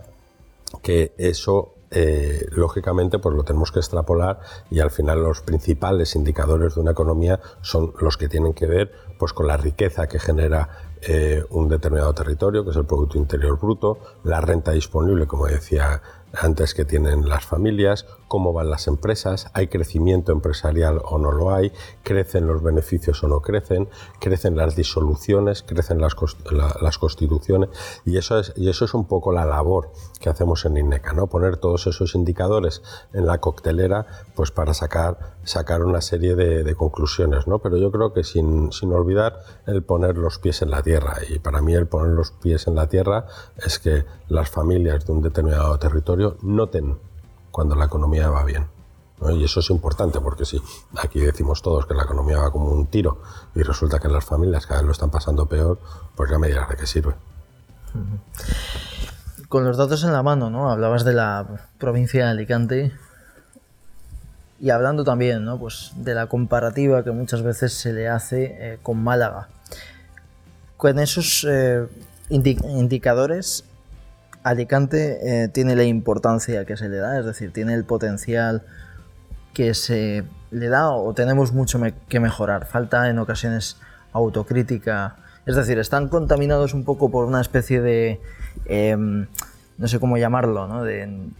que 0.82 1.14
eso 1.18 1.74
eh, 1.96 2.46
lógicamente 2.50 3.20
pues 3.20 3.36
lo 3.36 3.44
tenemos 3.44 3.70
que 3.70 3.78
extrapolar 3.78 4.40
y 4.68 4.80
al 4.80 4.90
final 4.90 5.22
los 5.22 5.42
principales 5.42 6.16
indicadores 6.16 6.74
de 6.74 6.80
una 6.80 6.90
economía 6.90 7.38
son 7.62 7.94
los 8.00 8.16
que 8.16 8.28
tienen 8.28 8.52
que 8.52 8.66
ver 8.66 8.90
pues 9.16 9.32
con 9.32 9.46
la 9.46 9.56
riqueza 9.56 10.08
que 10.08 10.18
genera 10.18 10.83
eh, 11.06 11.44
un 11.50 11.68
determinado 11.68 12.14
territorio, 12.14 12.64
que 12.64 12.70
es 12.70 12.76
el 12.76 12.86
Producto 12.86 13.18
Interior 13.18 13.58
Bruto, 13.58 13.98
la 14.24 14.40
renta 14.40 14.72
disponible, 14.72 15.26
como 15.26 15.46
decía 15.46 16.00
antes 16.32 16.74
que 16.74 16.84
tienen 16.84 17.28
las 17.28 17.44
familias, 17.44 18.06
cómo 18.28 18.52
van 18.52 18.70
las 18.70 18.86
empresas, 18.86 19.50
hay 19.52 19.68
crecimiento 19.68 20.32
empresarial 20.32 21.00
o 21.04 21.18
no 21.18 21.32
lo 21.32 21.54
hay, 21.54 21.72
crecen 22.02 22.46
los 22.46 22.62
beneficios 22.62 23.22
o 23.22 23.28
no 23.28 23.40
crecen, 23.40 23.88
crecen 24.20 24.56
las 24.56 24.76
disoluciones, 24.76 25.62
crecen 25.62 26.00
las, 26.00 26.14
constituciones 26.98 27.70
y 28.04 28.16
eso, 28.16 28.38
es, 28.38 28.52
y 28.56 28.68
eso 28.68 28.84
es 28.84 28.94
un 28.94 29.06
poco 29.06 29.32
la 29.32 29.44
labor 29.44 29.90
que 30.20 30.30
hacemos 30.30 30.64
en 30.64 30.76
INECA, 30.76 31.12
¿no? 31.12 31.26
poner 31.26 31.56
todos 31.56 31.86
esos 31.86 32.14
indicadores 32.14 32.82
en 33.12 33.26
la 33.26 33.38
coctelera 33.38 34.06
pues 34.34 34.50
para 34.50 34.74
sacar, 34.74 35.36
sacar 35.44 35.82
una 35.82 36.00
serie 36.00 36.34
de, 36.34 36.74
conclusiones, 36.74 37.46
¿no? 37.46 37.60
pero 37.60 37.76
yo 37.76 37.92
creo 37.92 38.12
que 38.12 38.24
sin, 38.24 38.72
sin 38.72 38.92
olvidar 38.92 39.38
el 39.66 39.84
poner 39.84 40.16
los 40.16 40.38
pies 40.38 40.62
en 40.62 40.70
la 40.70 40.82
tierra 40.82 41.18
y 41.28 41.38
para 41.38 41.62
mí 41.62 41.74
el 41.74 41.86
poner 41.86 42.14
los 42.14 42.32
pies 42.32 42.66
en 42.66 42.74
la 42.74 42.88
tierra 42.88 43.26
es 43.64 43.78
que 43.78 44.04
las 44.28 44.50
familias 44.50 45.06
de 45.06 45.12
un 45.12 45.22
determinado 45.22 45.78
territorio 45.78 46.36
noten 46.42 46.98
cuando 47.54 47.76
la 47.76 47.84
economía 47.84 48.28
va 48.30 48.42
bien. 48.42 48.66
Y 49.30 49.44
eso 49.44 49.60
es 49.60 49.70
importante 49.70 50.20
porque 50.20 50.44
si 50.44 50.60
aquí 50.96 51.20
decimos 51.20 51.62
todos 51.62 51.86
que 51.86 51.94
la 51.94 52.02
economía 52.02 52.38
va 52.38 52.50
como 52.50 52.72
un 52.72 52.88
tiro 52.88 53.22
y 53.54 53.62
resulta 53.62 54.00
que 54.00 54.08
las 54.08 54.24
familias 54.24 54.66
cada 54.66 54.80
vez 54.80 54.86
lo 54.86 54.90
están 54.92 55.10
pasando 55.10 55.46
peor, 55.46 55.78
pues 56.16 56.28
ya 56.32 56.36
me 56.36 56.48
dirás 56.48 56.68
de 56.68 56.76
qué 56.76 56.84
sirve. 56.84 57.14
Con 59.48 59.64
los 59.64 59.76
datos 59.76 60.02
en 60.02 60.12
la 60.12 60.24
mano, 60.24 60.50
¿no? 60.50 60.68
Hablabas 60.68 61.04
de 61.04 61.12
la 61.12 61.46
provincia 61.78 62.24
de 62.24 62.30
Alicante 62.32 62.92
y 64.60 64.70
hablando 64.70 65.04
también, 65.04 65.44
¿no? 65.44 65.56
Pues 65.56 65.92
de 65.94 66.12
la 66.12 66.26
comparativa 66.26 67.04
que 67.04 67.12
muchas 67.12 67.42
veces 67.42 67.72
se 67.72 67.92
le 67.92 68.08
hace 68.08 68.56
eh, 68.58 68.78
con 68.82 69.00
Málaga. 69.00 69.46
Con 70.76 70.98
esos 70.98 71.46
eh, 71.48 71.86
indicadores, 72.30 73.64
Alicante 74.44 75.44
eh, 75.44 75.48
tiene 75.48 75.74
la 75.74 75.84
importancia 75.84 76.64
que 76.64 76.76
se 76.76 76.88
le 76.88 76.98
da, 76.98 77.18
es 77.18 77.24
decir, 77.24 77.52
tiene 77.52 77.74
el 77.74 77.84
potencial 77.84 78.62
que 79.54 79.74
se 79.74 80.24
le 80.50 80.68
da 80.68 80.90
o 80.90 81.14
tenemos 81.14 81.52
mucho 81.52 81.80
que 82.08 82.20
mejorar. 82.20 82.66
Falta 82.66 83.08
en 83.08 83.18
ocasiones 83.18 83.78
autocrítica. 84.12 85.16
Es 85.46 85.56
decir, 85.56 85.78
están 85.78 86.08
contaminados 86.08 86.74
un 86.74 86.84
poco 86.84 87.10
por 87.10 87.26
una 87.26 87.40
especie 87.40 87.80
de, 87.80 88.20
em, 88.66 89.26
no 89.78 89.88
sé 89.88 89.98
cómo 89.98 90.16
llamarlo, 90.16 90.68
¿no? 90.68 90.84
de 90.84 91.30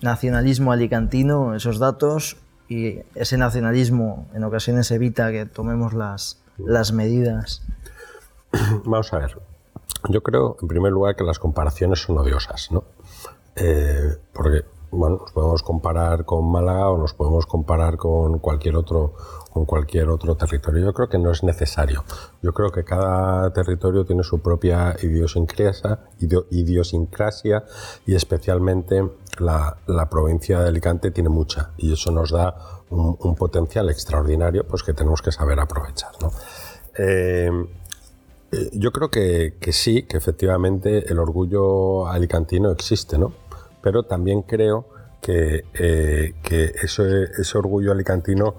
nacionalismo 0.00 0.72
alicantino, 0.72 1.54
esos 1.54 1.78
datos, 1.78 2.38
y 2.68 3.00
ese 3.16 3.36
nacionalismo 3.36 4.28
en 4.32 4.44
ocasiones 4.44 4.90
evita 4.92 5.32
que 5.32 5.44
tomemos 5.44 5.92
las, 5.92 6.40
las 6.56 6.92
medidas. 6.92 7.62
Vamos 8.84 9.12
a 9.12 9.18
ver, 9.18 9.36
yo 10.08 10.22
creo, 10.22 10.56
en 10.60 10.68
primer 10.68 10.92
lugar, 10.92 11.16
que 11.16 11.24
las 11.24 11.38
comparaciones 11.38 12.00
son 12.00 12.18
odiosas, 12.18 12.70
¿no? 12.70 12.84
Eh, 13.56 14.16
porque, 14.32 14.64
bueno, 14.90 15.18
nos 15.18 15.32
podemos 15.32 15.62
comparar 15.62 16.24
con 16.24 16.50
Málaga 16.50 16.90
o 16.90 16.98
nos 16.98 17.14
podemos 17.14 17.46
comparar 17.46 17.96
con 17.96 18.38
cualquier 18.38 18.76
otro 18.76 19.14
con 19.50 19.64
cualquier 19.64 20.08
otro 20.08 20.36
territorio. 20.36 20.86
Yo 20.86 20.92
creo 20.94 21.08
que 21.08 21.18
no 21.18 21.30
es 21.30 21.42
necesario. 21.42 22.04
Yo 22.42 22.52
creo 22.54 22.70
que 22.70 22.84
cada 22.84 23.52
territorio 23.52 24.04
tiene 24.04 24.22
su 24.22 24.40
propia 24.40 24.96
idiosincrasia, 25.00 26.04
y 28.06 28.14
especialmente 28.14 29.10
la, 29.38 29.76
provincia 30.10 30.60
de 30.60 30.68
Alicante 30.68 31.10
tiene 31.10 31.28
mucha 31.28 31.70
y 31.76 31.92
eso 31.92 32.10
nos 32.10 32.30
da 32.30 32.54
un, 32.90 33.34
potencial 33.36 33.90
extraordinario 33.90 34.66
pues 34.66 34.82
que 34.82 34.92
tenemos 34.92 35.22
que 35.22 35.32
saber 35.32 35.60
aprovechar. 35.60 36.10
¿no? 36.20 36.30
Eh, 36.98 37.50
yo 38.72 38.90
creo 38.92 39.10
que, 39.10 39.54
sí, 39.72 40.02
que 40.02 40.16
efectivamente 40.16 41.10
el 41.10 41.18
orgullo 41.18 42.06
alicantino 42.08 42.70
existe, 42.70 43.18
¿no? 43.18 43.32
Pero 43.82 44.02
también 44.02 44.42
creo 44.42 44.86
que, 45.20 45.64
eh, 45.74 46.34
ese, 46.82 47.58
orgullo 47.58 47.92
alicantino 47.92 48.56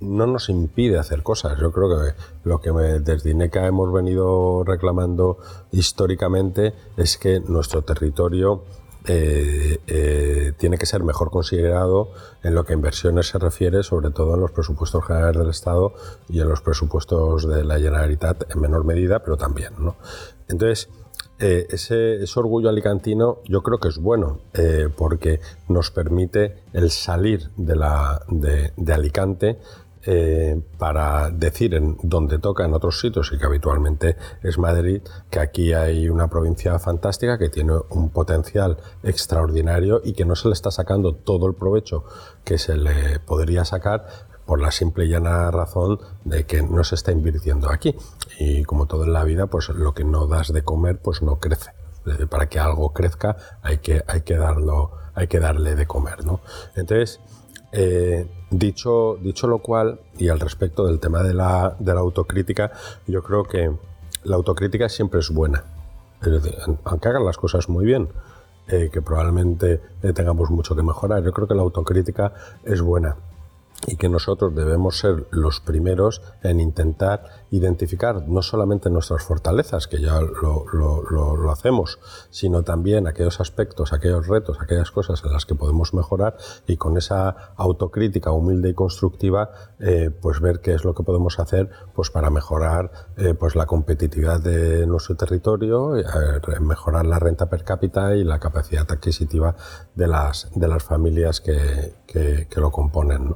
no 0.00 0.26
nos 0.26 0.48
impide 0.48 0.98
hacer 0.98 1.22
cosas. 1.22 1.58
Yo 1.60 1.72
creo 1.72 1.88
que 1.88 2.14
lo 2.44 2.60
que 2.60 2.70
desde 2.70 3.30
INECA 3.30 3.66
hemos 3.66 3.92
venido 3.92 4.64
reclamando 4.64 5.38
históricamente 5.70 6.74
es 6.96 7.16
que 7.16 7.40
nuestro 7.40 7.82
territorio 7.82 8.64
eh, 9.06 9.80
eh, 9.86 10.52
tiene 10.56 10.78
que 10.78 10.86
ser 10.86 11.02
mejor 11.02 11.30
considerado 11.30 12.10
en 12.42 12.54
lo 12.54 12.64
que 12.64 12.72
a 12.72 12.76
inversiones 12.76 13.28
se 13.28 13.38
refiere, 13.38 13.82
sobre 13.82 14.10
todo 14.10 14.34
en 14.34 14.40
los 14.40 14.50
presupuestos 14.50 15.04
generales 15.04 15.38
del 15.38 15.50
Estado 15.50 15.92
y 16.28 16.40
en 16.40 16.48
los 16.48 16.62
presupuestos 16.62 17.46
de 17.46 17.64
la 17.64 17.78
Generalitat 17.78 18.50
en 18.50 18.60
menor 18.60 18.84
medida, 18.84 19.18
pero 19.18 19.36
también. 19.36 19.74
Entonces, 20.48 20.88
eh, 21.38 21.66
ese, 21.68 22.24
orgullo 22.36 22.68
alicantino 22.68 23.38
yo 23.44 23.62
creo 23.62 23.78
que 23.78 23.88
es 23.88 23.98
bueno 23.98 24.38
porque 24.96 25.40
nos 25.68 25.90
permite 25.90 26.62
el 26.72 26.90
salir 26.90 27.50
de 27.56 28.94
Alicante 28.94 29.58
eh, 30.06 30.60
para 30.78 31.30
decir 31.30 31.74
en 31.74 31.96
donde 32.02 32.38
toca 32.38 32.64
en 32.64 32.74
otros 32.74 33.00
sitios 33.00 33.30
y 33.32 33.38
que 33.38 33.46
habitualmente 33.46 34.16
es 34.42 34.58
Madrid, 34.58 35.02
que 35.30 35.40
aquí 35.40 35.72
hay 35.72 36.08
una 36.08 36.28
provincia 36.28 36.78
fantástica 36.78 37.38
que 37.38 37.48
tiene 37.48 37.72
un 37.90 38.10
potencial 38.10 38.76
extraordinario 39.02 40.02
y 40.04 40.12
que 40.12 40.24
no 40.24 40.36
se 40.36 40.48
le 40.48 40.54
está 40.54 40.70
sacando 40.70 41.14
todo 41.14 41.46
el 41.46 41.54
provecho 41.54 42.04
que 42.44 42.58
se 42.58 42.76
le 42.76 43.18
podría 43.20 43.64
sacar 43.64 44.06
por 44.44 44.60
la 44.60 44.70
simple 44.70 45.06
y 45.06 45.08
llana 45.08 45.50
razón 45.50 45.98
de 46.24 46.44
que 46.44 46.62
no 46.62 46.84
se 46.84 46.94
está 46.94 47.12
invirtiendo 47.12 47.70
aquí. 47.70 47.96
Y 48.38 48.64
como 48.64 48.86
todo 48.86 49.04
en 49.04 49.12
la 49.12 49.24
vida, 49.24 49.46
pues 49.46 49.68
lo 49.70 49.94
que 49.94 50.04
no 50.04 50.26
das 50.26 50.52
de 50.52 50.62
comer, 50.62 51.00
pues 51.00 51.22
no 51.22 51.38
crece. 51.38 51.70
Para 52.28 52.48
que 52.50 52.58
algo 52.58 52.92
crezca 52.92 53.36
hay 53.62 53.78
que, 53.78 54.04
hay 54.06 54.20
que, 54.20 54.36
darlo, 54.36 54.92
hay 55.14 55.26
que 55.28 55.40
darle 55.40 55.74
de 55.74 55.86
comer. 55.86 56.24
¿no? 56.24 56.40
Entonces, 56.76 57.20
eh, 57.72 58.28
dicho, 58.58 59.18
dicho 59.20 59.46
lo 59.46 59.58
cual, 59.58 60.00
y 60.18 60.28
al 60.28 60.40
respecto 60.40 60.86
del 60.86 61.00
tema 61.00 61.22
de 61.22 61.34
la, 61.34 61.76
de 61.78 61.94
la 61.94 62.00
autocrítica, 62.00 62.72
yo 63.06 63.22
creo 63.22 63.44
que 63.44 63.70
la 64.24 64.36
autocrítica 64.36 64.88
siempre 64.88 65.20
es 65.20 65.30
buena. 65.30 65.64
aunque 66.84 67.08
hagan 67.08 67.24
las 67.24 67.36
cosas 67.36 67.68
muy 67.68 67.84
bien, 67.84 68.08
eh, 68.68 68.88
que 68.92 69.02
probablemente 69.02 69.80
eh, 70.02 70.12
tengamos 70.12 70.50
mucho 70.50 70.74
que 70.74 70.82
mejorar, 70.82 71.22
yo 71.22 71.32
creo 71.32 71.46
que 71.46 71.54
la 71.54 71.62
autocrítica 71.62 72.32
es 72.64 72.80
buena 72.80 73.16
y 73.86 73.96
que 73.96 74.08
nosotros 74.08 74.54
debemos 74.54 74.98
ser 74.98 75.26
los 75.30 75.60
primeros 75.60 76.22
en 76.42 76.60
intentar 76.60 77.44
identificar 77.50 78.26
no 78.28 78.42
solamente 78.42 78.90
nuestras 78.90 79.22
fortalezas, 79.22 79.86
que 79.86 80.00
ya 80.00 80.20
lo, 80.20 80.64
lo, 80.72 81.50
hacemos, 81.50 82.00
sino 82.30 82.62
también 82.62 83.06
aquellos 83.06 83.40
aspectos, 83.40 83.92
aquellos 83.92 84.26
retos, 84.26 84.58
aquellas 84.60 84.90
cosas 84.90 85.22
en 85.24 85.32
las 85.32 85.46
que 85.46 85.54
podemos 85.54 85.94
mejorar 85.94 86.36
y 86.66 86.76
con 86.76 86.96
esa 86.96 87.54
autocrítica 87.56 88.32
humilde 88.32 88.70
y 88.70 88.74
constructiva, 88.74 89.50
eh, 89.78 90.10
pues 90.10 90.40
ver 90.40 90.60
qué 90.60 90.74
es 90.74 90.84
lo 90.84 90.94
que 90.94 91.04
podemos 91.04 91.38
hacer 91.38 91.70
pues 91.94 92.10
para 92.10 92.30
mejorar 92.30 92.90
eh, 93.16 93.34
pues 93.34 93.54
la 93.54 93.66
competitividad 93.66 94.40
de 94.40 94.86
nuestro 94.86 95.16
territorio, 95.16 95.96
eh, 95.96 96.04
mejorar 96.60 97.06
la 97.06 97.18
renta 97.18 97.46
per 97.46 97.64
cápita 97.64 98.16
y 98.16 98.24
la 98.24 98.40
capacidad 98.40 98.90
adquisitiva 98.90 99.54
de 99.94 100.08
las, 100.08 100.48
de 100.54 100.68
las 100.68 100.82
familias 100.82 101.40
que, 101.40 101.94
que, 102.06 102.60
lo 102.60 102.70
componen. 102.70 103.34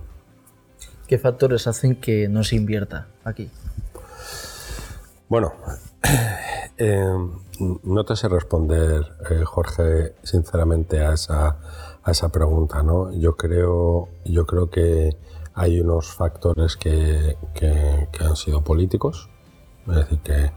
¿Qué 1.09 1.19
factores 1.19 1.67
hacen 1.67 1.97
que 1.97 2.29
no 2.29 2.45
se 2.45 2.57
invierta 2.57 3.09
aquí? 3.25 3.51
Bueno, 5.27 5.55
eh, 6.77 7.03
no 7.83 8.05
te 8.05 8.15
sé 8.15 8.29
responder, 8.29 9.07
eh, 9.31 9.43
Jorge, 9.43 10.13
sinceramente 10.23 11.01
a 11.01 11.15
esa, 11.15 11.57
a 12.03 12.11
esa 12.11 12.29
pregunta. 12.29 12.83
¿no? 12.83 13.11
Yo, 13.13 13.39
creo, 13.39 14.11
yo 14.27 14.47
creo 14.47 14.69
que 14.69 15.17
hay 15.55 15.81
unos 15.81 16.13
factores 16.13 16.77
que, 16.77 17.37
han 18.21 18.37
sido 18.37 18.63
políticos, 18.63 19.31
es 19.89 19.97
decir, 19.97 20.21
que 20.21 20.53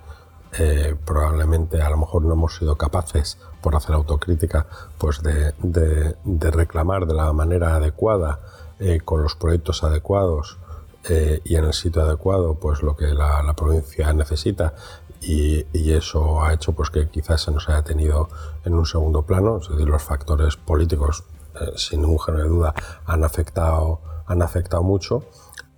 eh, 0.59 0.95
probablemente 1.05 1.81
a 1.81 1.89
lo 1.89 1.95
mejor 1.95 2.23
no 2.23 2.33
hemos 2.33 2.57
sido 2.57 2.77
capaces, 2.77 3.37
por 3.61 3.73
hacer 3.75 3.95
autocrítica, 3.95 4.67
pues 4.97 5.23
de, 5.23 5.53
de 5.61 6.51
reclamar 6.51 7.05
de 7.05 7.13
la 7.13 7.31
manera 7.31 7.75
adecuada 7.75 8.39
eh, 8.81 8.99
con 8.99 9.21
los 9.21 9.35
proyectos 9.35 9.83
adecuados 9.83 10.57
eh, 11.07 11.39
y 11.43 11.55
en 11.55 11.65
el 11.65 11.73
sitio 11.73 12.01
adecuado, 12.01 12.55
pues 12.55 12.81
lo 12.81 12.95
que 12.95 13.13
la, 13.13 13.53
provincia 13.55 14.11
necesita. 14.11 14.73
Y, 15.21 15.65
eso 15.91 16.41
ha 16.41 16.53
hecho 16.53 16.71
pues 16.71 16.89
que 16.89 17.07
quizás 17.09 17.41
se 17.41 17.51
nos 17.51 17.69
haya 17.69 17.83
tenido 17.83 18.29
en 18.65 18.73
un 18.73 18.87
segundo 18.87 19.21
plano, 19.21 19.57
es 19.57 19.69
decir, 19.69 19.87
los 19.87 20.01
factores 20.01 20.55
políticos 20.55 21.25
eh, 21.59 21.73
sin 21.75 22.01
ningún 22.01 22.19
género 22.19 22.43
de 22.43 22.49
duda 22.49 22.73
han 23.05 23.23
afectado, 23.23 23.99
han 24.25 24.41
afectado 24.41 24.81
mucho 24.81 25.25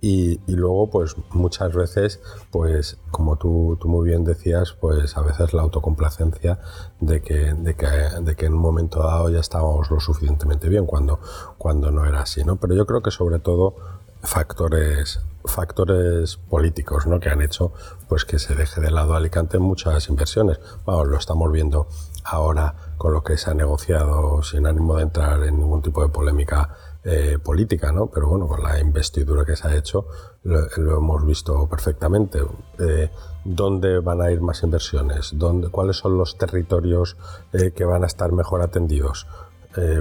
y, 0.06 0.38
luego, 0.48 0.90
pues 0.90 1.16
muchas 1.30 1.74
veces, 1.74 2.20
pues 2.50 2.98
como 3.10 3.36
tú, 3.36 3.78
tú, 3.80 3.88
muy 3.88 4.06
bien 4.06 4.22
decías, 4.22 4.76
pues 4.78 5.16
a 5.16 5.22
veces 5.22 5.54
la 5.54 5.62
autocomplacencia 5.62 6.58
de 7.00 7.22
que, 7.22 7.54
de 7.54 7.74
que, 7.74 7.86
de 7.86 8.36
que 8.36 8.44
en 8.44 8.52
un 8.52 8.60
momento 8.60 9.02
dado 9.02 9.30
ya 9.30 9.40
estábamos 9.40 9.90
lo 9.90 10.00
suficientemente 10.00 10.68
bien, 10.68 10.84
cuando, 10.84 11.20
cuando 11.56 11.90
no 11.90 12.04
era 12.04 12.20
así, 12.20 12.44
¿no? 12.44 12.56
Pero 12.56 12.74
yo 12.74 12.84
creo 12.84 13.02
que 13.02 13.10
sobre 13.10 13.38
todo 13.38 13.76
factores 14.22 15.20
factores 15.46 16.36
políticos 16.36 17.06
¿no? 17.06 17.20
que 17.20 17.28
han 17.28 17.42
hecho 17.42 17.74
pues 18.08 18.24
que 18.24 18.38
se 18.38 18.54
deje 18.54 18.80
de 18.80 18.90
lado 18.90 19.14
Alicante 19.14 19.58
en 19.58 19.62
muchas 19.62 20.08
inversiones. 20.08 20.58
Vamos, 20.86 21.08
lo 21.08 21.18
estamos 21.18 21.52
viendo 21.52 21.86
ahora 22.24 22.74
con 22.96 23.12
lo 23.12 23.22
que 23.22 23.36
se 23.36 23.50
ha 23.50 23.54
negociado 23.54 24.42
sin 24.42 24.66
ánimo 24.66 24.96
de 24.96 25.02
entrar 25.02 25.42
en 25.42 25.58
ningún 25.58 25.82
tipo 25.82 26.02
de 26.02 26.08
polémica 26.08 26.70
eh, 27.06 27.38
política, 27.38 27.92
¿no? 27.92 28.06
Pero 28.06 28.28
bueno, 28.28 28.48
con 28.48 28.62
la 28.62 28.80
investidura 28.80 29.44
que 29.44 29.56
se 29.56 29.68
ha 29.68 29.76
hecho 29.76 30.06
lo, 30.44 30.96
hemos 30.96 31.26
visto 31.26 31.68
perfectamente. 31.68 32.38
Eh, 32.78 33.10
¿Dónde 33.44 33.98
van 33.98 34.22
a 34.22 34.30
ir 34.30 34.40
más 34.40 34.62
inversiones? 34.62 35.32
¿Dónde, 35.34 35.68
¿Cuáles 35.68 35.98
son 35.98 36.16
los 36.16 36.38
territorios 36.38 37.18
eh, 37.52 37.72
que 37.72 37.84
van 37.84 38.04
a 38.04 38.06
estar 38.06 38.32
mejor 38.32 38.62
atendidos? 38.62 39.26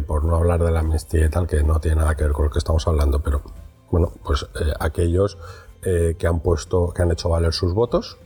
por 0.06 0.24
no 0.24 0.36
hablar 0.36 0.64
de 0.64 0.70
la 0.70 0.82
amnistía 0.82 1.26
y 1.26 1.30
tal, 1.30 1.48
que 1.48 1.64
no 1.64 1.80
tiene 1.80 1.98
nada 1.98 2.14
que 2.14 2.26
ver 2.26 2.34
con 2.34 2.46
lo 2.46 2.52
que 2.52 2.60
estamos 2.60 2.88
hablando, 2.88 3.24
pero 3.24 3.42
bueno, 3.90 4.14
pues 4.24 4.46
aquellos 4.80 5.40
que 5.82 6.28
han 6.28 6.42
puesto, 6.42 6.94
que 6.94 7.02
han 7.02 7.12
hecho 7.12 7.30
valer 7.30 7.54
sus 7.54 7.74
votos 7.74 8.20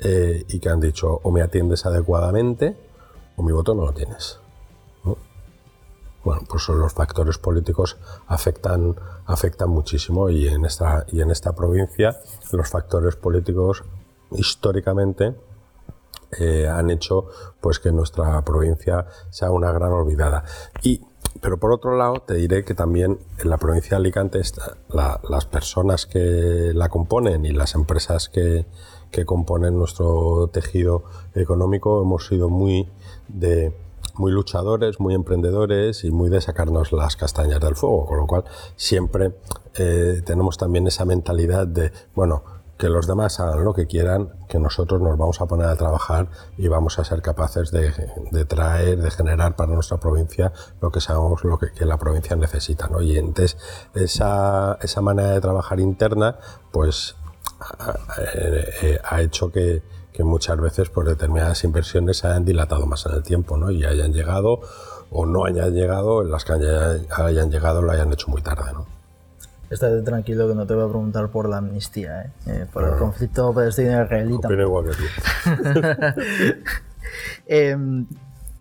y 0.00 0.58
que 0.58 0.68
han 0.70 0.80
dicho 0.80 1.20
o 1.22 1.30
me 1.30 1.42
atiendes 1.42 1.84
adecuadamente 1.84 2.78
o 3.36 3.42
mi 3.42 3.52
voto 3.52 3.74
no 3.74 3.84
lo 3.84 3.92
tienes. 3.92 4.40
Bueno, 6.24 6.42
pues 6.48 6.68
los 6.68 6.92
factores 6.92 7.38
políticos 7.38 7.96
afectan, 8.26 8.94
afectan 9.24 9.70
muchísimo 9.70 10.28
y 10.28 10.48
en, 10.48 10.66
esta, 10.66 11.06
y 11.08 11.22
en 11.22 11.30
esta 11.30 11.54
provincia 11.54 12.16
los 12.52 12.68
factores 12.68 13.16
políticos 13.16 13.84
históricamente 14.32 15.34
eh, 16.38 16.68
han 16.68 16.90
hecho 16.90 17.26
pues 17.60 17.80
que 17.80 17.90
nuestra 17.90 18.42
provincia 18.44 19.06
sea 19.30 19.50
una 19.50 19.72
gran 19.72 19.92
olvidada. 19.92 20.44
Y, 20.82 21.00
pero 21.40 21.58
por 21.58 21.72
otro 21.72 21.96
lado, 21.96 22.20
te 22.20 22.34
diré 22.34 22.64
que 22.64 22.74
también 22.74 23.18
en 23.38 23.50
la 23.50 23.56
provincia 23.56 23.90
de 23.90 23.96
Alicante 23.96 24.40
las 24.90 25.46
personas 25.46 26.06
que 26.06 26.72
la 26.74 26.88
componen 26.88 27.44
y 27.44 27.52
las 27.52 27.74
empresas 27.74 28.28
que, 28.28 28.66
que 29.10 29.24
componen 29.24 29.78
nuestro 29.78 30.48
tejido 30.52 31.04
económico 31.34 32.02
hemos 32.02 32.26
sido 32.26 32.48
muy 32.48 32.88
de 33.28 33.74
muy 34.20 34.30
luchadores, 34.30 35.00
muy 35.00 35.14
emprendedores 35.14 36.04
y 36.04 36.10
muy 36.10 36.30
de 36.30 36.40
sacarnos 36.40 36.92
las 36.92 37.16
castañas 37.16 37.60
del 37.60 37.74
fuego, 37.74 38.06
con 38.06 38.18
lo 38.18 38.26
cual 38.26 38.44
siempre 38.76 39.32
eh, 39.74 40.22
tenemos 40.24 40.58
también 40.58 40.86
esa 40.86 41.04
mentalidad 41.04 41.66
de, 41.66 41.90
bueno, 42.14 42.44
que 42.80 42.88
los 42.88 43.06
demás 43.06 43.38
hagan 43.40 43.62
lo 43.62 43.74
que 43.74 43.86
quieran, 43.86 44.32
que 44.48 44.58
nosotros 44.58 45.02
nos 45.02 45.18
vamos 45.18 45.40
a 45.42 45.46
poner 45.46 45.66
a 45.66 45.76
trabajar 45.76 46.28
y 46.56 46.68
vamos 46.68 46.98
a 46.98 47.04
ser 47.04 47.20
capaces 47.20 47.70
de, 47.70 47.92
traer, 48.46 49.02
de 49.02 49.10
generar 49.10 49.54
para 49.54 49.74
nuestra 49.74 49.98
provincia 49.98 50.52
lo 50.80 50.90
que 50.90 51.02
sabemos 51.02 51.44
lo 51.44 51.58
que, 51.58 51.84
la 51.84 51.98
provincia 51.98 52.36
necesita. 52.36 52.88
¿no? 52.88 53.02
Y 53.02 53.18
entonces 53.18 53.58
esa, 53.94 54.78
esa 54.80 55.02
manera 55.02 55.32
de 55.32 55.40
trabajar 55.42 55.78
interna, 55.78 56.38
pues 56.72 57.16
ha 59.04 59.20
hecho 59.22 59.52
que, 59.52 59.82
que 60.12 60.24
muchas 60.24 60.60
veces 60.60 60.90
por 60.90 61.06
determinadas 61.06 61.64
inversiones 61.64 62.18
se 62.18 62.26
hayan 62.26 62.44
dilatado 62.44 62.86
más 62.86 63.06
en 63.06 63.12
el 63.12 63.22
tiempo 63.22 63.56
¿no? 63.56 63.70
y 63.70 63.84
hayan 63.84 64.12
llegado 64.12 64.60
o 65.10 65.26
no 65.26 65.44
hayan 65.44 65.72
llegado, 65.72 66.22
las 66.22 66.44
que 66.44 66.52
hayan 66.52 67.50
llegado 67.50 67.82
lo 67.82 67.92
hayan 67.92 68.12
hecho 68.12 68.28
muy 68.28 68.42
tarde. 68.42 68.72
¿no? 68.72 68.86
Estate 69.70 70.02
tranquilo 70.02 70.48
que 70.48 70.54
no 70.54 70.66
te 70.66 70.74
voy 70.74 70.84
a 70.84 70.88
preguntar 70.88 71.30
por 71.30 71.48
la 71.48 71.58
amnistía, 71.58 72.22
¿eh? 72.22 72.32
Eh, 72.46 72.66
por 72.72 72.84
el 72.84 72.96
conflicto 72.96 73.54
palestino-israelita. 73.54 74.48
Opino 74.48 74.62
igual 74.62 74.84
que 74.86 74.96
tú. 74.96 75.82
Em, 77.46 78.06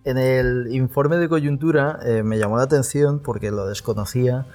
en 0.03 0.17
el 0.17 0.73
informe 0.73 1.17
de 1.17 1.29
coyuntura 1.29 1.99
eh, 2.03 2.23
me 2.23 2.39
llamó 2.39 2.57
la 2.57 2.63
atención 2.63 3.19
porque 3.19 3.51
lo 3.51 3.67
desconocía. 3.67 4.45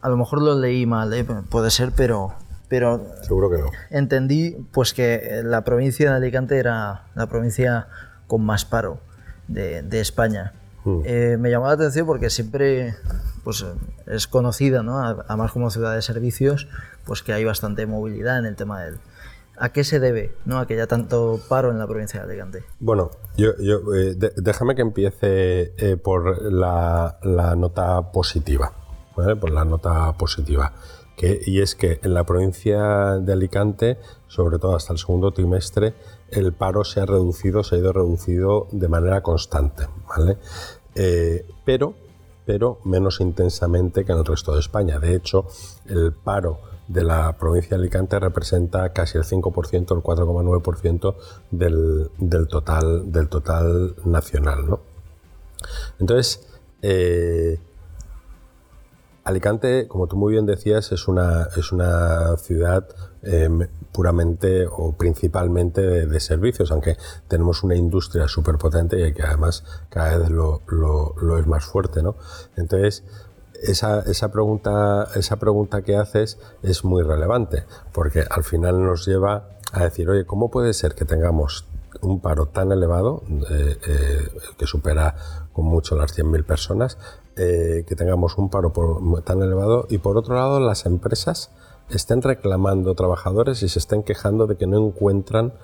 A 0.00 0.08
lo 0.08 0.16
mejor 0.16 0.42
lo 0.42 0.58
leí 0.58 0.86
mal, 0.86 1.12
puede 1.50 1.70
ser, 1.70 1.92
pero 1.96 2.34
pero 2.68 3.00
Seguro 3.22 3.50
que 3.50 3.58
no. 3.58 3.70
entendí 3.90 4.56
pues 4.72 4.92
que 4.92 5.40
la 5.42 5.64
provincia 5.64 6.10
de 6.10 6.16
Alicante 6.16 6.58
era 6.58 7.06
la 7.14 7.26
provincia 7.26 7.88
con 8.26 8.44
más 8.44 8.64
paro 8.64 9.00
de, 9.48 10.00
España. 10.00 10.52
Hmm. 10.84 11.00
Eh, 11.04 11.36
me 11.38 11.50
llamó 11.50 11.66
la 11.66 11.72
atención 11.72 12.06
porque 12.06 12.28
siempre 12.28 12.94
pues, 13.42 13.64
es 14.06 14.26
conocida, 14.26 14.82
¿no? 14.82 14.98
además 14.98 15.52
como 15.52 15.70
ciudad 15.70 15.94
de 15.94 16.02
servicios, 16.02 16.68
pues 17.06 17.22
que 17.22 17.32
hay 17.32 17.44
bastante 17.44 17.86
movilidad 17.86 18.38
en 18.38 18.46
el 18.46 18.56
tema 18.56 18.82
del... 18.82 18.98
¿A 19.60 19.70
qué 19.70 19.82
se 19.82 19.98
debe 19.98 20.36
¿no? 20.44 20.60
a 20.60 20.68
que 20.68 20.74
haya 20.74 20.86
tanto 20.86 21.40
paro 21.48 21.72
en 21.72 21.80
la 21.80 21.86
provincia 21.88 22.20
de 22.20 22.26
Alicante? 22.26 22.64
Bueno, 22.78 23.10
yo, 23.36 23.54
eh, 23.58 24.14
déjame 24.36 24.76
que 24.76 24.82
empiece 24.82 25.72
eh, 25.78 25.96
por 25.96 26.40
la, 26.52 27.18
la, 27.24 27.56
nota 27.56 28.12
positiva. 28.12 28.72
¿Vale? 29.18 29.36
Por 29.36 29.50
la 29.50 29.64
nota 29.64 30.16
positiva 30.16 30.72
y 31.20 31.60
es 31.60 31.74
que 31.74 32.00
en 32.02 32.14
la 32.14 32.24
provincia 32.24 33.18
de 33.18 33.32
Alicante, 33.32 33.98
sobre 34.28 34.58
todo 34.58 34.76
hasta 34.76 34.92
el 34.92 34.98
segundo 34.98 35.32
trimestre, 35.32 35.94
el 36.30 36.52
paro 36.52 36.84
se 36.84 37.00
ha 37.00 37.06
reducido, 37.06 37.64
se 37.64 37.76
ha 37.76 37.78
ido 37.78 37.92
reducido 37.92 38.68
de 38.70 38.88
manera 38.88 39.22
constante, 39.22 39.86
¿vale? 40.08 40.38
Eh, 40.94 41.44
pero, 41.64 41.94
pero 42.46 42.78
menos 42.84 43.20
intensamente 43.20 44.04
que 44.04 44.12
en 44.12 44.18
el 44.18 44.24
resto 44.24 44.54
de 44.54 44.60
España. 44.60 45.00
De 45.00 45.14
hecho, 45.14 45.46
el 45.86 46.12
paro 46.12 46.60
de 46.86 47.02
la 47.02 47.36
provincia 47.36 47.70
de 47.70 47.82
Alicante 47.82 48.18
representa 48.20 48.92
casi 48.92 49.18
el 49.18 49.24
5%, 49.24 49.74
el 49.74 50.02
4,9% 50.02 51.14
del, 51.50 52.10
del, 52.18 52.46
total, 52.46 53.10
del 53.10 53.28
total 53.28 53.96
nacional. 54.04 54.68
¿no? 54.68 54.80
Entonces, 55.98 56.46
eh, 56.82 57.58
Alicante, 59.28 59.88
como 59.88 60.06
tú 60.06 60.16
muy 60.16 60.32
bien 60.32 60.46
decías, 60.46 60.90
es 60.90 61.06
una, 61.06 61.48
es 61.54 61.70
una 61.70 62.38
ciudad 62.38 62.88
em, 63.20 63.68
puramente 63.92 64.66
o 64.66 64.96
principalmente 64.96 65.82
de, 65.82 66.20
servicios, 66.20 66.70
aunque 66.70 66.96
tenemos 67.28 67.62
una 67.62 67.76
industria 67.76 68.26
súper 68.26 68.56
potente 68.56 69.06
y 69.06 69.12
que 69.12 69.22
además 69.22 69.64
cada 69.90 70.16
vez 70.16 70.30
lo, 70.30 70.62
es 71.38 71.46
más 71.46 71.66
fuerte. 71.66 72.02
¿no? 72.02 72.16
Entonces, 72.56 73.04
esa, 73.62 74.00
esa, 74.00 74.32
pregunta, 74.32 75.06
esa 75.14 75.36
pregunta 75.36 75.82
que 75.82 75.96
haces 75.96 76.38
es 76.62 76.82
muy 76.84 77.02
relevante, 77.02 77.64
porque 77.92 78.24
al 78.30 78.44
final 78.44 78.82
nos 78.82 79.04
lleva 79.06 79.50
a 79.72 79.84
decir, 79.84 80.08
oye, 80.08 80.24
¿cómo 80.24 80.50
puede 80.50 80.72
ser 80.72 80.94
que 80.94 81.04
tengamos 81.04 81.66
un 82.00 82.20
paro 82.20 82.46
tan 82.46 82.72
elevado, 82.72 83.22
eh, 83.50 83.76
eh, 83.86 84.28
que 84.56 84.66
supera 84.66 85.14
con 85.52 85.66
mucho 85.66 85.96
las 85.96 86.16
100.000 86.16 86.44
personas, 86.44 86.98
eh, 87.38 87.84
que 87.86 87.94
tengamos 87.94 88.36
un 88.36 88.50
paro 88.50 88.72
tan 89.24 89.42
elevado 89.42 89.86
y 89.88 89.98
por 89.98 90.16
otro 90.16 90.34
lado 90.34 90.60
las 90.60 90.86
empresas 90.86 91.50
estén 91.88 92.20
reclamando 92.20 92.94
trabajadores 92.94 93.62
y 93.62 93.68
se 93.68 93.78
estén 93.78 94.02
quejando 94.02 94.46
de 94.46 94.56
que 94.56 94.66
no 94.66 94.76
encuentran 94.84 95.54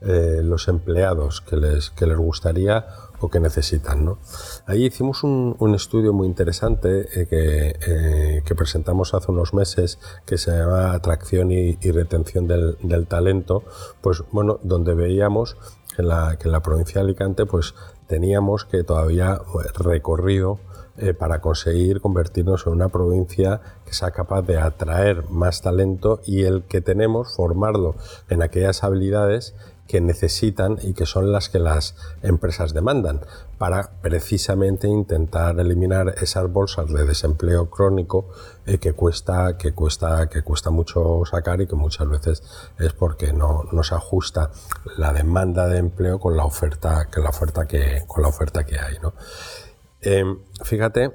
eh, 0.00 0.40
los 0.42 0.68
empleados 0.68 1.40
que 1.40 1.56
les, 1.56 1.90
que 1.90 2.06
les 2.06 2.16
gustaría 2.16 2.86
o 3.20 3.28
que 3.28 3.40
necesitan. 3.40 4.04
¿no? 4.04 4.18
Ahí 4.66 4.86
hicimos 4.86 5.22
un, 5.22 5.74
estudio 5.74 6.12
muy 6.12 6.26
interesante 6.26 7.08
eh, 7.14 7.26
que, 7.26 8.42
que, 8.44 8.54
presentamos 8.54 9.12
hace 9.12 9.30
unos 9.30 9.52
meses 9.54 9.98
que 10.24 10.38
se 10.38 10.52
llama 10.52 10.92
Atracción 10.92 11.50
y, 11.50 11.74
retención 11.90 12.46
del, 12.46 12.78
del, 12.82 13.06
talento, 13.06 13.64
pues 14.00 14.22
bueno, 14.32 14.60
donde 14.62 14.94
veíamos 14.94 15.56
que 15.94 16.02
en 16.02 16.08
la, 16.08 16.36
que 16.38 16.48
la 16.48 16.60
provincia 16.60 17.00
de 17.00 17.08
Alicante 17.08 17.44
pues 17.44 17.74
teníamos 18.06 18.64
que 18.64 18.84
todavía 18.84 19.40
recorrido 19.78 20.60
eh, 20.98 21.14
para 21.14 21.40
conseguir 21.40 22.00
convertirnos 22.00 22.66
en 22.66 22.72
una 22.72 22.88
provincia 22.88 23.60
que 23.84 23.92
sea 23.92 24.10
capaz 24.10 24.42
de 24.42 24.58
atraer 24.58 25.28
más 25.30 25.62
talento 25.62 26.20
y 26.24 26.42
el 26.42 26.64
que 26.64 26.80
tenemos 26.80 27.34
formarlo 27.34 27.94
en 28.28 28.42
aquellas 28.42 28.84
habilidades 28.84 29.54
que 29.88 30.00
necesitan 30.00 30.78
y 30.82 30.92
que 30.92 31.06
son 31.06 31.32
las 31.32 31.48
que 31.48 31.58
las 31.58 31.96
empresas 32.22 32.74
demandan 32.74 33.22
para 33.56 33.90
precisamente 34.02 34.86
intentar 34.86 35.58
eliminar 35.58 36.14
esas 36.20 36.52
bolsas 36.52 36.92
de 36.92 37.06
desempleo 37.06 37.70
crónico 37.70 38.28
eh, 38.66 38.78
que 38.78 38.92
cuesta 38.92 39.56
que 39.56 39.72
cuesta 39.72 40.28
que 40.28 40.42
cuesta 40.42 40.70
mucho 40.70 41.22
sacar 41.24 41.60
y 41.62 41.66
que 41.66 41.74
muchas 41.74 42.08
veces 42.08 42.42
es 42.78 42.92
porque 42.92 43.32
no, 43.32 43.64
no 43.72 43.82
se 43.82 43.94
ajusta 43.94 44.50
la 44.98 45.12
demanda 45.12 45.66
de 45.66 45.78
empleo 45.78 46.20
con 46.20 46.36
la 46.36 46.44
oferta 46.44 47.08
que 47.10 47.20
la 47.20 47.30
oferta 47.30 47.66
que 47.66 48.04
con 48.06 48.22
la 48.22 48.28
oferta 48.28 48.64
que 48.64 48.78
hay 48.78 48.98
¿no? 49.02 49.14
Em, 50.00 50.38
fíjate 50.62 51.10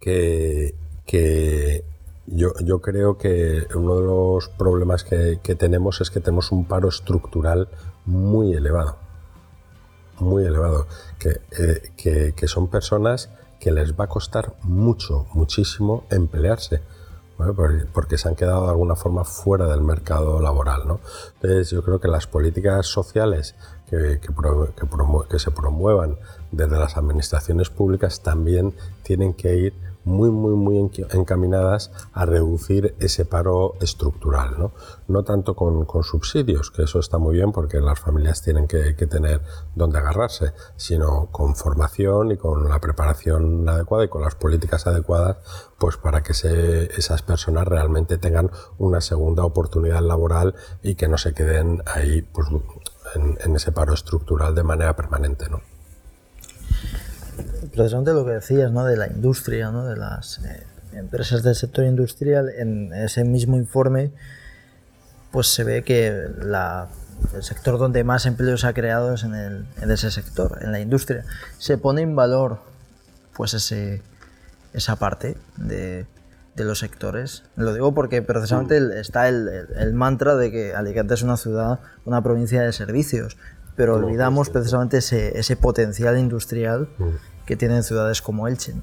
que, 0.00 1.84
yo, 2.26 2.80
creo 2.80 3.18
que 3.18 3.66
uno 3.74 3.96
de 3.96 4.06
los 4.06 4.48
problemas 4.48 5.04
que, 5.04 5.36
tenemos 5.58 6.00
es 6.00 6.10
que 6.10 6.20
tenemos 6.20 6.52
un 6.52 6.66
paro 6.66 6.88
estructural 6.88 7.68
muy 8.04 8.54
elevado. 8.54 8.96
Muy 10.20 10.44
elevado. 10.44 10.86
Que, 11.18 11.40
eh, 11.58 12.46
son 12.46 12.68
personas 12.68 13.30
que 13.58 13.72
les 13.72 13.98
va 13.98 14.04
a 14.04 14.08
costar 14.08 14.54
mucho, 14.62 15.26
muchísimo 15.32 16.04
emplearse. 16.10 16.82
porque, 17.92 18.16
se 18.16 18.28
han 18.28 18.36
quedado 18.36 18.64
de 18.64 18.70
alguna 18.70 18.94
forma 18.94 19.24
fuera 19.24 19.66
del 19.66 19.80
mercado 19.80 20.40
laboral. 20.40 20.82
Entonces 21.34 21.70
yo 21.70 21.82
creo 21.82 21.98
que 21.98 22.06
las 22.06 22.28
políticas 22.28 22.86
sociales 22.86 23.56
que, 23.90 24.20
se 25.38 25.50
promuevan 25.50 26.16
desde 26.54 26.78
las 26.78 26.96
administraciones 26.96 27.70
públicas 27.70 28.22
también 28.22 28.74
tienen 29.02 29.34
que 29.34 29.56
ir 29.56 29.74
muy, 30.04 30.30
muy, 30.30 30.54
muy 30.54 30.90
encaminadas 31.12 31.90
a 32.12 32.26
reducir 32.26 32.94
ese 33.00 33.24
paro 33.24 33.74
estructural. 33.80 34.58
No, 34.58 34.72
no 35.08 35.24
tanto 35.24 35.56
con, 35.56 35.86
subsidios, 36.04 36.70
que 36.70 36.82
eso 36.82 36.98
está 36.98 37.18
muy 37.18 37.34
bien 37.34 37.52
porque 37.52 37.80
las 37.80 37.98
familias 37.98 38.42
tienen 38.42 38.68
que, 38.68 38.94
tener 39.04 39.42
donde 39.74 39.98
agarrarse, 39.98 40.52
sino 40.76 41.26
con 41.30 41.54
formación 41.56 42.32
y 42.32 42.36
con 42.36 42.68
la 42.68 42.80
preparación 42.80 43.68
adecuada 43.68 44.04
y 44.04 44.08
con 44.08 44.22
las 44.22 44.34
políticas 44.34 44.86
adecuadas, 44.86 45.38
pues 45.78 45.96
para 45.96 46.22
que 46.22 46.32
esas 46.32 47.22
personas 47.22 47.66
realmente 47.66 48.18
tengan 48.18 48.50
una 48.78 49.00
segunda 49.00 49.44
oportunidad 49.44 50.00
laboral 50.00 50.54
y 50.82 50.94
que 50.94 51.08
no 51.08 51.18
se 51.18 51.34
queden 51.34 51.82
ahí 51.86 52.22
pues, 52.22 52.48
en, 53.14 53.56
ese 53.56 53.72
paro 53.72 53.94
estructural 53.94 54.54
de 54.54 54.62
manera 54.62 54.96
permanente. 54.96 55.48
¿no? 55.48 55.73
Precisamente 57.72 58.12
lo 58.12 58.24
que 58.24 58.32
decías 58.32 58.70
¿no? 58.70 58.84
de 58.84 58.96
la 58.96 59.08
industria, 59.08 59.70
¿no? 59.70 59.84
de 59.86 59.96
las 59.96 60.38
eh, 60.44 60.62
empresas 60.92 61.42
del 61.42 61.54
sector 61.54 61.84
industrial, 61.84 62.50
en 62.56 62.92
ese 62.92 63.24
mismo 63.24 63.56
informe 63.56 64.12
pues 65.34 65.48
se 65.48 65.64
ve 65.64 65.82
que 65.82 66.06
el 66.06 67.42
sector 67.42 67.76
donde 67.76 68.04
más 68.04 68.24
empleo 68.24 68.56
se 68.56 68.68
ha 68.68 68.72
creado 68.72 69.14
es 69.14 69.24
en, 69.24 69.34
el, 69.34 69.66
en 69.80 69.90
ese 69.90 70.12
sector, 70.12 70.58
en 70.62 70.70
la 70.70 70.78
industria. 70.78 71.24
Se 71.58 71.76
pone 71.76 72.02
en 72.02 72.14
valor 72.14 72.60
pues 73.34 73.52
ese, 73.52 74.00
esa 74.74 74.94
parte 74.94 75.36
de, 75.56 76.06
de 76.54 76.64
los 76.64 76.78
sectores. 76.78 77.42
Lo 77.56 77.72
digo 77.74 77.94
porque 77.94 78.22
precisamente 78.22 79.00
está 79.00 79.28
el, 79.28 79.48
el, 79.76 79.92
mantra 79.92 80.36
de 80.36 80.52
que 80.52 80.74
Alicante 80.74 81.14
es 81.14 81.22
una 81.22 81.36
ciudad, 81.36 81.80
una 82.04 82.22
provincia 82.22 82.62
de 82.62 82.72
servicios, 82.72 83.36
pero 83.76 83.96
olvidamos 83.96 84.50
precisamente 84.50 84.98
ese, 84.98 85.38
ese 85.38 85.56
potencial 85.56 86.18
industrial 86.18 86.88
mm. 86.98 87.44
que 87.46 87.56
tienen 87.56 87.82
ciudades 87.82 88.22
como 88.22 88.48
Elche. 88.48 88.74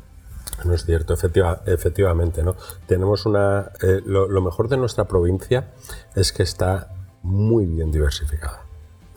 No 0.66 0.74
es 0.74 0.86
cierto, 0.86 1.14
efectiva, 1.14 1.62
efectivamente. 1.66 2.44
¿no? 2.44 2.56
Tenemos 2.88 3.26
una, 3.26 3.72
eh, 3.82 4.02
lo, 4.06 4.28
lo, 4.28 4.42
mejor 4.42 4.68
de 4.68 4.78
nuestra 4.78 5.06
provincia 5.06 5.72
es 6.16 6.32
que 6.32 6.44
está 6.44 6.94
muy 7.24 7.66
bien 7.66 7.92
diversificada. 7.92 8.64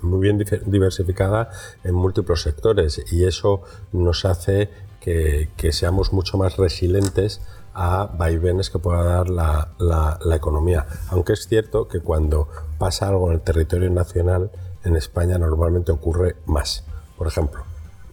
Muy 0.00 0.20
bien 0.20 0.38
diversificada 0.66 1.50
en 1.82 1.94
múltiples 1.94 2.42
sectores 2.42 3.00
y 3.10 3.24
eso 3.24 3.62
nos 3.92 4.24
hace 4.24 4.68
que, 5.00 5.50
que 5.56 5.72
seamos 5.72 6.12
mucho 6.12 6.36
más 6.36 6.56
resilientes 6.56 7.40
a 7.74 8.06
vaivenes 8.16 8.70
que 8.70 8.78
pueda 8.78 9.02
dar 9.02 9.28
la, 9.28 9.68
la, 9.78 10.36
economía. 10.36 10.86
Aunque 11.10 11.32
es 11.32 11.46
cierto 11.48 11.88
que 11.88 12.00
cuando 12.00 12.48
pasa 12.78 13.08
algo 13.08 13.28
en 13.28 13.34
el 13.34 13.40
territorio 13.40 13.90
nacional, 13.90 14.50
en 14.84 14.96
España 14.96 15.38
normalmente 15.38 15.92
ocurre 15.92 16.36
más. 16.46 16.84
Por 17.16 17.26
ejemplo, 17.26 17.64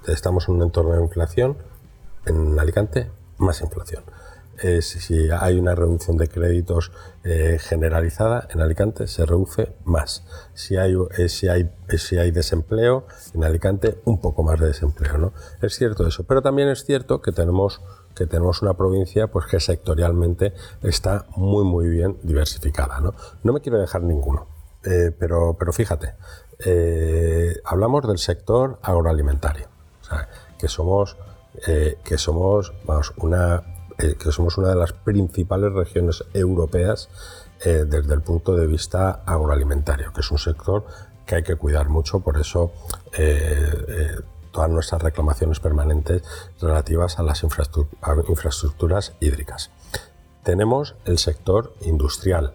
estamos 0.08 0.48
en 0.48 0.56
un 0.56 0.64
entorno 0.64 0.96
de 0.96 1.02
inflación, 1.02 1.58
en 2.26 2.60
Alicante, 2.60 3.10
más 3.38 3.62
inflación. 3.62 4.04
si 4.82 5.30
hay 5.32 5.58
una 5.58 5.74
reducción 5.74 6.18
de 6.18 6.28
créditos 6.28 6.92
eh, 7.24 7.58
generalizada 7.60 8.48
en 8.52 8.62
Alicante, 8.62 9.08
se 9.08 9.26
reduce 9.26 9.74
más. 9.86 10.24
Si 10.54 10.78
hay, 10.78 10.96
eh, 11.18 11.30
si, 11.30 11.48
hay, 11.48 11.72
si 11.98 12.18
hay 12.18 12.32
desempleo 12.32 13.08
en 13.34 13.44
Alicante, 13.44 14.00
un 14.06 14.22
poco 14.22 14.44
más 14.44 14.60
de 14.60 14.68
desempleo. 14.68 15.18
¿no? 15.18 15.34
Es 15.62 15.76
cierto 15.76 16.06
eso, 16.06 16.24
pero 16.24 16.42
también 16.42 16.70
es 16.70 16.86
cierto 16.86 17.22
que 17.22 17.32
tenemos 17.32 17.82
que 18.16 18.26
tenemos 18.28 18.62
una 18.62 18.74
provincia 18.74 19.28
pues 19.28 19.46
que 19.46 19.60
sectorialmente 19.60 20.54
está 20.84 21.26
muy 21.36 21.64
muy 21.64 21.88
bien 21.88 22.18
diversificada. 22.24 23.00
No, 23.00 23.14
no 23.44 23.54
me 23.54 23.62
quiero 23.62 23.80
dejar 23.80 24.04
ninguno, 24.04 24.48
eh, 24.84 25.12
pero, 25.18 25.56
pero 25.58 25.72
fíjate, 25.72 26.16
eh, 26.66 27.56
hablamos 27.66 28.08
del 28.08 28.18
sector 28.18 28.80
agroalimentario, 28.82 29.68
que 30.58 30.68
somos, 30.68 31.18
eh, 31.68 31.98
que 32.04 32.18
somos 32.18 32.74
una 33.18 33.64
que 33.98 34.32
somos 34.32 34.58
una 34.58 34.70
de 34.70 34.76
las 34.76 34.94
principales 34.94 35.74
regiones 35.74 36.24
europeas 36.34 37.08
desde 37.64 38.14
el 38.16 38.22
punto 38.22 38.56
de 38.56 38.66
vista 38.66 39.22
agroalimentario, 39.28 40.12
que 40.12 40.22
es 40.22 40.32
un 40.32 40.40
sector 40.40 40.86
que 41.24 41.36
hay 41.36 41.44
que 41.44 41.56
cuidar 41.56 41.88
mucho, 41.90 42.20
por 42.20 42.40
eso 42.40 42.72
todas 44.52 44.70
nuestras 44.70 45.02
reclamaciones 45.02 45.60
permanentes 45.60 46.24
relativas 46.60 47.20
a 47.20 47.24
las 47.24 47.44
infraestructuras 47.44 49.14
hídricas. 49.20 49.70
Tenemos 50.44 50.96
el 51.06 51.18
sector 51.18 51.74
industrial, 51.82 52.54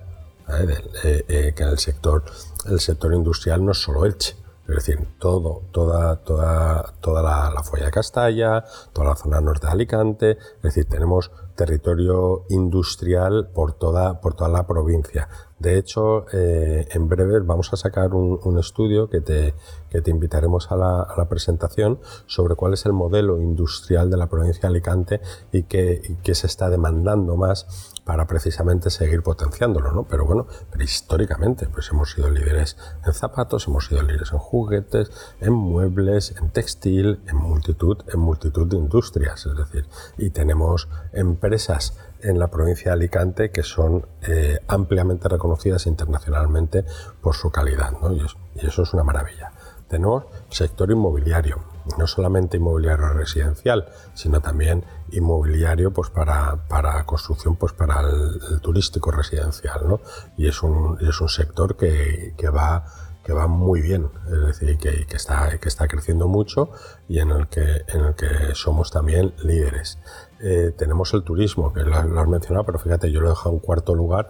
¿eh? 0.49 0.83
Eh, 1.05 1.25
eh, 1.29 1.53
que 1.55 1.63
en 1.63 1.69
el 1.69 1.79
sector, 1.79 2.25
el 2.69 2.81
sector 2.81 3.15
industrial 3.15 3.65
no 3.65 3.73
es 3.73 3.79
solo 3.79 4.05
Elche, 4.05 4.37
es 4.69 4.75
decir, 4.75 5.09
todo, 5.19 5.63
toda, 5.71 6.17
toda, 6.17 6.95
toda 7.01 7.23
la, 7.23 7.51
la 7.55 7.63
folla 7.63 7.87
de 7.87 7.91
Castalla, 7.93 8.65
toda 8.93 9.09
la 9.09 9.17
zona 9.17 9.41
norte 9.41 9.67
de 9.67 9.73
Alicante, 9.73 10.31
es 10.31 10.63
decir, 10.63 10.89
tenemos 10.89 11.31
territorio 11.55 12.45
industrial 12.49 13.49
por 13.55 13.73
toda, 13.75 14.21
por 14.21 14.35
toda 14.35 14.51
la 14.51 14.67
provincia. 14.67 15.29
De 15.59 15.79
hecho, 15.79 16.27
eh, 16.33 16.87
en 16.91 17.09
breve 17.09 17.41
vamos 17.41 17.73
a 17.73 17.77
sacar 17.77 18.13
un, 18.15 18.59
estudio 18.59 19.09
que 19.09 19.21
te, 19.21 19.55
que 19.91 20.03
te 20.03 20.11
invitaremos 20.11 20.71
a 20.71 20.77
la, 20.77 21.27
presentación 21.29 21.99
sobre 22.27 22.55
cuál 22.55 22.75
es 22.75 22.87
el 22.87 22.93
modelo 22.93 23.41
industrial 23.41 24.11
de 24.11 24.17
la 24.17 24.29
provincia 24.29 24.63
de 24.63 24.69
Alicante 24.69 25.21
y 25.53 25.63
qué 25.65 26.35
se 26.35 26.47
está 26.47 26.69
demandando 26.69 27.37
más 27.37 27.95
para 28.07 28.29
precisamente 28.29 28.89
seguir 28.89 29.25
potenciándolo, 29.25 29.91
¿no? 29.91 30.05
Pero 30.05 30.25
bueno, 30.25 30.47
pero 30.71 30.85
históricamente 30.85 31.67
pues 31.67 31.91
hemos 31.91 32.13
sido 32.13 32.31
líderes 32.31 32.77
en 33.05 33.13
zapatos, 33.13 33.67
hemos 33.67 33.87
sido 33.87 34.03
líderes 34.03 34.31
en 34.31 34.39
juguetes, 34.39 35.11
en 35.41 35.53
muebles, 35.53 36.33
en 36.41 36.51
textil, 36.51 37.21
en 37.27 37.37
multitud, 37.37 37.99
en 38.07 38.21
multitud 38.21 38.69
de 38.69 38.77
industrias, 38.77 39.45
es 39.47 39.57
decir, 39.57 39.89
y 40.19 40.31
tenemos 40.31 40.89
empresas 41.13 41.99
en 42.27 42.39
la 42.39 42.49
provincia 42.49 42.91
de 42.91 42.95
Alicante 42.95 43.51
que 43.51 43.63
son 43.63 44.07
eh, 44.23 44.59
ampliamente 44.69 45.29
reconocidas 45.29 45.87
internacionalmente 45.87 46.85
por 47.21 47.35
su 47.35 47.51
calidad, 47.51 47.93
¿no? 48.01 48.13
y, 48.13 48.21
eso, 48.57 48.83
es 48.83 48.93
una 48.95 49.05
maravilla. 49.05 49.53
Tenemos 49.89 50.25
sector 50.51 50.91
inmobiliario, 50.91 51.61
no 51.97 52.07
solamente 52.09 52.57
inmobiliario 52.57 53.11
residencial, 53.11 53.89
sino 54.15 54.41
también 54.41 54.85
inmobiliario 55.13 55.93
pues 55.93 56.11
para, 56.11 56.67
para 56.69 57.05
construcción 57.05 57.55
pues 57.55 57.73
para 57.73 58.01
el, 58.01 58.61
turístico 58.61 59.13
residencial, 59.13 59.87
¿no? 59.87 60.01
Y 60.37 60.49
es 60.49 60.63
un, 60.65 60.99
es 61.01 61.21
un 61.21 61.29
sector 61.29 61.77
que, 61.77 62.35
que 62.37 62.49
va 62.49 62.85
que 63.27 63.33
va 63.33 63.49
muy 63.49 63.81
bien, 63.81 64.09
es 64.27 64.47
decir, 64.47 64.79
que, 64.79 65.05
que, 65.05 65.17
está, 65.17 65.59
que 65.59 65.69
está 65.69 65.89
creciendo 65.89 66.29
mucho 66.29 66.71
y 67.09 67.19
en 67.19 67.33
el 67.33 67.49
que, 67.49 67.83
en 67.89 68.05
el 68.05 68.15
que 68.15 68.55
somos 68.55 68.93
también 68.93 69.35
líderes. 69.43 69.99
Eh, 70.39 70.73
tenemos 70.79 71.13
el 71.13 71.25
turismo, 71.25 71.73
que 71.73 71.81
lo, 71.81 71.97
has 71.97 72.29
mencionado, 72.29 72.65
pero 72.65 72.79
fíjate, 72.79 73.11
yo 73.11 73.21
lo 73.21 73.27
he 73.27 73.31
dejado 73.31 73.57
en 73.57 73.59
cuarto 73.59 73.97
lugar 73.97 74.29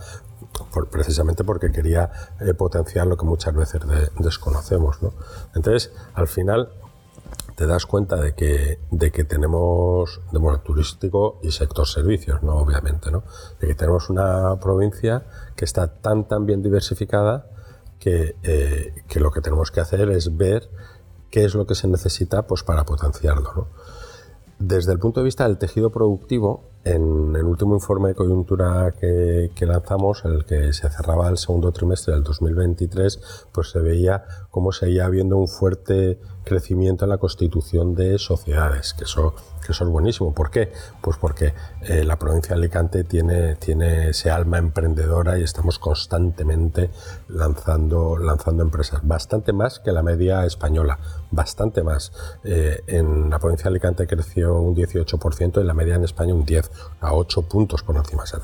precisamente 0.91 1.45
porque 1.45 1.71
quería 1.71 2.11
eh, 2.41 2.55
potenciar 2.55 3.07
lo 3.07 3.19
que 3.19 3.27
muchas 3.27 3.55
veces 3.55 3.83
desconocemos. 4.19 5.03
¿no? 5.03 5.13
Entonces, 5.55 5.93
al 6.15 6.27
final, 6.27 6.71
te 7.55 7.67
das 7.67 7.85
cuenta 7.85 8.17
de 8.17 8.35
que, 8.35 8.81
de 8.91 9.13
que 9.13 9.25
tenemos, 9.25 10.23
de, 10.33 10.39
bueno, 10.39 10.61
turístico 10.61 11.39
y 11.43 11.51
sector 11.51 11.87
servicios, 11.87 12.43
¿no? 12.43 12.57
Obviamente, 12.57 13.11
¿no? 13.11 13.25
De 13.61 13.67
que 13.67 13.75
tenemos 13.75 14.09
una 14.09 14.59
provincia 14.59 15.27
que 15.55 15.67
está 15.67 15.89
tan, 15.89 16.29
tan 16.29 16.47
bien 16.47 16.63
diversificada 16.63 17.51
eh, 18.05 18.95
que, 19.09 19.21
lo 19.21 19.31
que 19.31 19.41
tenemos 19.41 19.71
que 19.71 19.81
hacer 19.81 20.11
es 20.11 20.37
ver 20.37 20.71
qué 21.31 21.45
es 21.45 21.55
lo 21.55 21.67
que 21.67 21.75
se 21.75 21.89
necesita 21.89 22.47
pues, 22.47 22.63
para 22.63 22.85
potenciarlo. 22.85 23.69
Desde 24.59 24.93
el 24.93 24.99
punto 24.99 25.21
de 25.21 25.25
vista 25.25 25.47
del 25.47 25.59
tejido 25.59 25.91
productivo, 25.91 26.65
en 26.87 27.35
el 27.35 27.45
último 27.45 27.75
informe 27.75 28.11
de 28.11 28.15
coyuntura 28.15 28.95
que, 28.99 29.51
lanzamos, 29.67 30.25
el 30.25 30.45
que 30.45 30.73
se 30.73 30.89
cerraba 30.89 31.29
el 31.29 31.37
segundo 31.37 31.73
trimestre 31.73 32.15
del 32.15 32.23
2023, 32.23 33.47
pues 33.51 33.71
se 33.71 33.81
veía 33.81 34.25
cómo 34.51 34.71
seguía 34.71 35.07
habiendo 35.07 35.37
un 35.37 35.49
fuerte 35.49 36.21
crecimiento 36.45 37.05
en 37.05 37.11
la 37.11 37.19
constitución 37.19 37.97
de 37.97 38.19
sociedades, 38.19 38.95
que 38.95 39.03
eso, 39.03 39.35
eso 39.73 39.85
es 39.85 39.91
buenísimo. 39.91 40.35
¿Por 40.35 40.51
qué? 40.51 40.73
Pues 41.01 41.17
porque 41.17 41.55
eh, 41.83 42.05
la 42.05 42.19
provincia 42.19 42.55
de 42.55 42.61
Alicante 42.61 43.05
tiene, 43.05 43.57
tiene 43.57 44.11
ese 44.11 44.31
alma 44.31 44.59
emprendedora 44.59 45.39
y 45.39 45.43
estamos 45.43 45.79
constantemente 45.79 46.91
lanzando, 47.29 48.17
lanzando 48.17 48.63
empresas, 48.63 49.01
bastante 49.07 49.53
más 49.53 49.79
que 49.79 49.93
la 49.93 50.03
media 50.03 50.45
española, 50.45 50.99
bastante 51.31 51.83
más. 51.83 52.13
Eh, 52.45 52.83
en 52.87 53.31
la 53.31 53.39
provincia 53.39 53.65
de 53.65 53.71
Alicante 53.71 54.07
creció 54.07 54.61
un 54.61 54.75
18% 54.75 55.61
y 55.61 55.65
la 55.65 55.75
media 55.75 55.97
en 55.97 56.05
España 56.05 56.35
un 56.35 56.47
10% 56.47 56.69
a 57.01 57.15
8 57.15 57.43
puntos 57.43 57.83
por 57.83 57.97
encima. 57.97 58.25
Es 58.25 58.35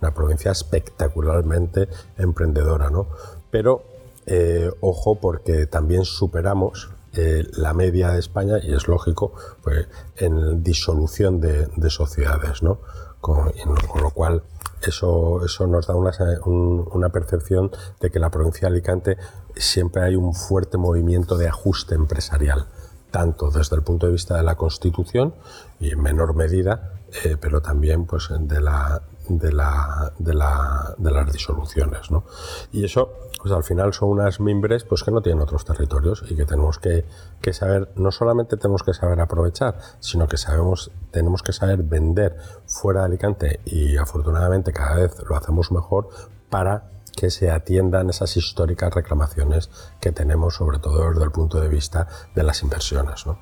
una 0.00 0.14
provincia 0.14 0.50
espectacularmente 0.52 1.88
emprendedora, 2.16 2.90
¿no? 2.90 3.06
Pero 3.50 3.94
eh, 4.26 4.70
ojo 4.80 5.16
porque 5.16 5.66
también 5.66 6.04
superamos 6.04 6.90
eh, 7.16 7.46
la 7.52 7.74
media 7.74 8.10
de 8.10 8.18
España 8.18 8.58
y 8.62 8.72
es 8.72 8.88
lógico 8.88 9.34
pues, 9.62 9.86
en 10.16 10.62
disolución 10.62 11.40
de, 11.40 11.68
sociedades, 11.90 12.62
¿no? 12.62 12.80
Con, 13.20 13.52
lo 14.00 14.10
cual 14.10 14.42
eso, 14.82 15.44
eso 15.44 15.66
nos 15.66 15.86
da 15.86 15.94
una, 15.94 16.12
una, 16.46 17.08
percepción 17.08 17.70
de 18.00 18.10
que 18.10 18.18
en 18.18 18.22
la 18.22 18.30
provincia 18.30 18.68
de 18.68 18.74
Alicante 18.74 19.16
siempre 19.56 20.02
hay 20.02 20.16
un 20.16 20.34
fuerte 20.34 20.76
movimiento 20.76 21.38
de 21.38 21.48
ajuste 21.48 21.94
empresarial, 21.94 22.66
tanto 23.10 23.50
desde 23.50 23.76
el 23.76 23.82
punto 23.82 24.06
de 24.06 24.12
vista 24.12 24.36
de 24.36 24.42
la 24.42 24.56
Constitución 24.56 25.34
y 25.80 25.90
en 25.90 26.02
menor 26.02 26.34
medida 26.34 26.94
eh, 27.22 27.36
pero 27.40 27.62
también 27.62 28.06
pues, 28.06 28.28
de, 28.30 28.60
la, 28.60 29.00
de, 29.28 29.52
la, 29.52 30.12
de, 30.18 30.34
la, 30.34 30.94
de 30.98 31.10
las 31.10 31.32
disoluciones. 31.32 32.10
¿no? 32.10 32.24
Y 32.72 32.84
eso, 32.84 33.12
pues 33.40 33.52
al 33.52 33.62
final 33.62 33.92
son 33.92 34.10
unas 34.10 34.40
mimbres 34.40 34.84
pues, 34.84 35.02
que 35.02 35.10
no 35.10 35.22
tienen 35.22 35.42
otros 35.42 35.64
territorios 35.64 36.24
y 36.28 36.36
que 36.36 36.44
tenemos 36.44 36.78
que, 36.78 37.04
que 37.40 37.52
saber, 37.52 37.92
no 37.96 38.10
solamente 38.10 38.56
tenemos 38.56 38.82
que 38.82 38.94
saber 38.94 39.20
aprovechar, 39.20 39.78
sino 40.00 40.28
que 40.28 40.36
sabemos, 40.36 40.90
tenemos 41.10 41.42
que 41.42 41.52
saber 41.52 41.82
vender 41.82 42.36
fuera 42.66 43.00
de 43.00 43.06
Alicante 43.06 43.60
y 43.64 43.96
afortunadamente 43.96 44.72
cada 44.72 44.96
vez 44.96 45.16
lo 45.28 45.36
hacemos 45.36 45.72
mejor 45.72 46.08
para 46.50 46.90
que 47.16 47.30
se 47.30 47.50
atiendan 47.50 48.10
esas 48.10 48.36
históricas 48.36 48.92
reclamaciones 48.92 49.70
que 50.00 50.12
tenemos, 50.12 50.56
sobre 50.56 50.78
todo 50.78 51.10
desde 51.10 51.24
el 51.24 51.30
punto 51.30 51.60
de 51.60 51.68
vista 51.68 52.08
de 52.34 52.42
las 52.42 52.62
inversiones. 52.62 53.26
¿no? 53.26 53.38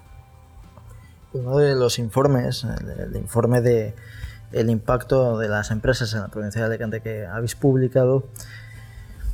Uno 1.33 1.59
de 1.59 1.75
los 1.75 1.99
informes, 1.99 2.65
el, 2.65 3.17
informe 3.17 3.63
de 3.63 3.95
el 4.53 4.71
impacto 4.71 5.39
de 5.39 5.49
las 5.49 5.71
empresas 5.71 6.13
en 6.15 6.21
la 6.21 6.29
provincia 6.29 6.61
de 6.61 6.67
Alicante 6.67 7.01
que 7.01 7.27
habéis 7.27 7.55
publicado, 7.55 8.25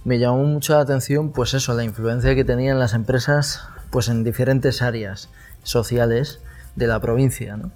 me 0.04 0.18
llamó 0.18 0.44
mucho 0.44 0.74
la 0.74 0.80
atención, 0.80 1.32
pues 1.32 1.54
eso, 1.54 1.74
la 1.74 1.84
influencia 1.84 2.34
que 2.34 2.44
tenían 2.44 2.78
las 2.78 2.94
empresas, 2.94 3.64
pues 3.90 4.08
en 4.08 4.24
diferentes 4.24 4.80
áreas 4.82 5.28
sociales 5.62 6.40
de 6.76 6.86
la 6.86 7.00
provincia. 7.00 7.56
¿no? 7.56 7.70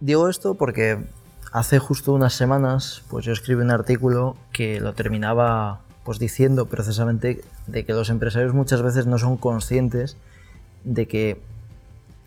Digo 0.00 0.28
esto 0.28 0.54
porque 0.54 1.06
hace 1.52 1.78
justo 1.78 2.12
unas 2.12 2.34
semanas, 2.34 3.02
pues 3.08 3.24
yo 3.24 3.32
escribí 3.32 3.62
un 3.62 3.70
artículo 3.70 4.36
que 4.52 4.80
lo 4.80 4.92
terminaba 4.94 5.80
pues 6.04 6.18
diciendo 6.18 6.66
precisamente 6.66 7.42
de 7.66 7.84
que 7.84 7.92
los 7.92 8.10
empresarios 8.10 8.54
muchas 8.54 8.80
veces 8.80 9.06
no 9.06 9.18
son 9.18 9.36
conscientes 9.36 10.16
de 10.84 11.08
que 11.08 11.40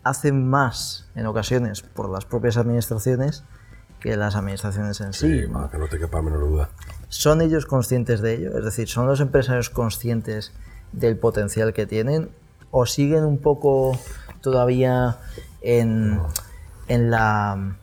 hacen 0.02 0.48
más 0.48 1.06
en 1.14 1.26
ocasiones 1.26 1.82
por 1.82 2.10
las 2.10 2.24
propias 2.24 2.56
administraciones 2.56 3.42
que 4.00 4.16
las 4.16 4.34
administraciones 4.34 5.00
en 5.00 5.12
sí. 5.12 5.42
Sí, 5.42 5.46
que 5.70 5.78
no 5.78 5.88
te 5.88 5.98
quepa 5.98 6.22
menor 6.22 6.40
duda. 6.40 6.70
¿Son 7.08 7.40
ellos 7.40 7.66
conscientes 7.66 8.20
de 8.20 8.34
ello? 8.34 8.58
Es 8.58 8.64
decir, 8.64 8.88
¿son 8.88 9.06
los 9.06 9.20
empresarios 9.20 9.70
conscientes 9.70 10.52
del 10.92 11.18
potencial 11.18 11.72
que 11.72 11.86
tienen? 11.86 12.30
¿O 12.70 12.86
siguen 12.86 13.24
un 13.24 13.38
poco 13.38 13.98
todavía 14.40 15.18
en, 15.60 16.20
en 16.88 17.10
la. 17.10 17.76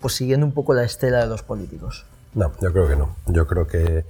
pues 0.00 0.14
siguiendo 0.14 0.46
un 0.46 0.52
poco 0.52 0.74
la 0.74 0.84
estela 0.84 1.18
de 1.18 1.26
los 1.26 1.42
políticos? 1.42 2.06
No, 2.34 2.52
yo 2.60 2.72
creo 2.72 2.88
que 2.88 2.96
no. 2.96 3.16
Yo 3.26 3.46
creo 3.46 3.66
que, 3.66 4.04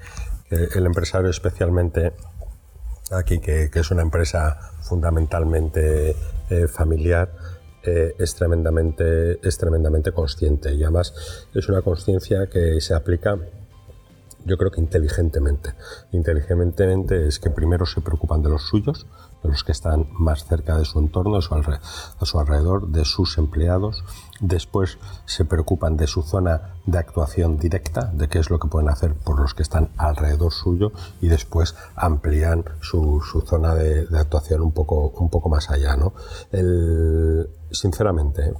que 0.49 0.68
el 0.79 0.87
empresario, 0.87 1.31
especialmente 1.31 2.12
aquí, 3.11 3.40
que, 3.40 3.70
que 3.70 3.81
es 3.81 3.90
una 3.90 4.03
empresa 4.03 4.73
fundamentalmente 4.83 6.14
eh, 6.51 6.68
familiar, 6.68 7.31
eh, 7.83 8.14
es, 8.19 8.35
tremendamente, 8.35 9.47
es 9.47 9.59
tremendamente 9.59 10.12
consciente 10.12 10.75
y 10.75 10.83
además 10.83 11.47
es 11.55 11.69
una 11.69 11.83
conciencia 11.83 12.49
que 12.49 12.81
se 12.81 12.95
aplica 12.95 13.38
yo 14.45 14.57
creo 14.57 14.71
que 14.71 14.81
inteligentemente. 14.81 15.75
Inteligentemente 16.12 17.27
es 17.27 17.38
que 17.38 17.51
primero 17.51 17.87
se 17.87 18.01
preocupan 18.01 18.43
de 18.43 18.49
los 18.49 18.62
suyos, 18.62 19.07
de 19.42 19.48
los 19.48 19.64
que 19.64 19.72
están 19.72 20.09
más 20.12 20.44
cerca 20.44 20.76
de 20.76 20.85
su 20.85 20.98
entorno, 20.98 21.37
a 21.38 21.42
su, 21.42 22.38
alrededor, 22.38 22.88
de 22.88 23.05
sus 23.05 23.38
empleados. 23.38 24.05
Después 24.40 24.98
se 25.26 25.44
preocupan 25.44 25.96
de 25.96 26.07
su 26.07 26.22
zona 26.22 26.74
de 26.87 26.98
actuación 26.98 27.59
directa, 27.59 28.11
de 28.12 28.29
qué 28.29 28.38
es 28.38 28.50
lo 28.50 28.59
que 28.59 28.68
pueden 28.68 28.88
hacer 28.88 29.14
por 29.14 29.40
los 29.40 29.55
que 29.55 29.62
están 29.62 29.90
alrededor 29.96 30.53
suyo 30.53 30.92
y 31.20 31.29
después 31.29 31.74
amplían 31.94 32.64
su, 32.81 33.22
zona 33.46 33.74
de, 33.74 34.07
actuación 34.18 34.62
un 34.62 34.72
poco, 34.72 35.09
un 35.18 35.31
poco 35.31 35.48
más 35.48 35.70
allá. 35.70 35.96
¿no? 35.96 36.12
sinceramente, 37.70 38.55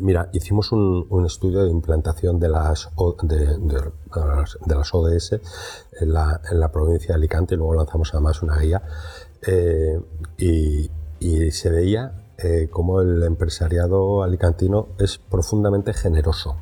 mira, 0.00 0.28
hicimos 0.32 0.72
un, 0.72 1.24
estudio 1.26 1.64
de 1.64 1.70
implantación 1.70 2.38
de 2.38 2.48
las, 2.48 2.90
de, 3.22 4.74
las 4.74 4.94
ODS 4.94 5.40
en 6.00 6.12
la, 6.12 6.70
provincia 6.72 7.08
de 7.08 7.14
Alicante 7.14 7.54
y 7.54 7.58
luego 7.58 7.74
lanzamos 7.74 8.10
además 8.12 8.42
una 8.42 8.58
guía 8.58 8.82
eh, 9.46 10.00
y, 10.38 10.90
se 11.50 11.70
veía 11.70 12.12
eh, 12.38 12.68
cómo 12.70 13.00
el 13.00 13.22
empresariado 13.22 14.22
alicantino 14.22 14.88
es 14.98 15.18
profundamente 15.18 15.92
generoso. 15.92 16.56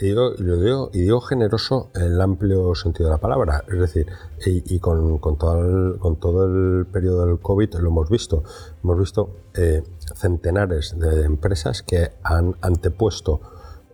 Y 0.00 0.06
digo, 0.06 1.20
generoso 1.20 1.90
en 1.94 2.02
el 2.02 2.20
amplio 2.20 2.74
sentido 2.74 3.08
de 3.08 3.14
la 3.14 3.20
palabra, 3.20 3.64
es 3.68 3.78
decir, 3.78 4.08
y, 4.44 4.80
con, 4.80 5.20
todo 5.38 5.60
el, 5.60 5.98
con 6.00 6.16
todo 6.16 6.46
el 6.46 6.86
periodo 6.86 7.26
del 7.26 7.38
COVID 7.38 7.74
lo 7.74 7.90
hemos 7.90 8.10
visto. 8.10 8.42
Hemos 8.82 8.98
visto 8.98 9.30
eh, 9.54 9.84
centenares 10.16 10.98
de 10.98 11.24
empresas 11.24 11.82
que 11.82 12.10
han 12.24 12.56
antepuesto 12.60 13.40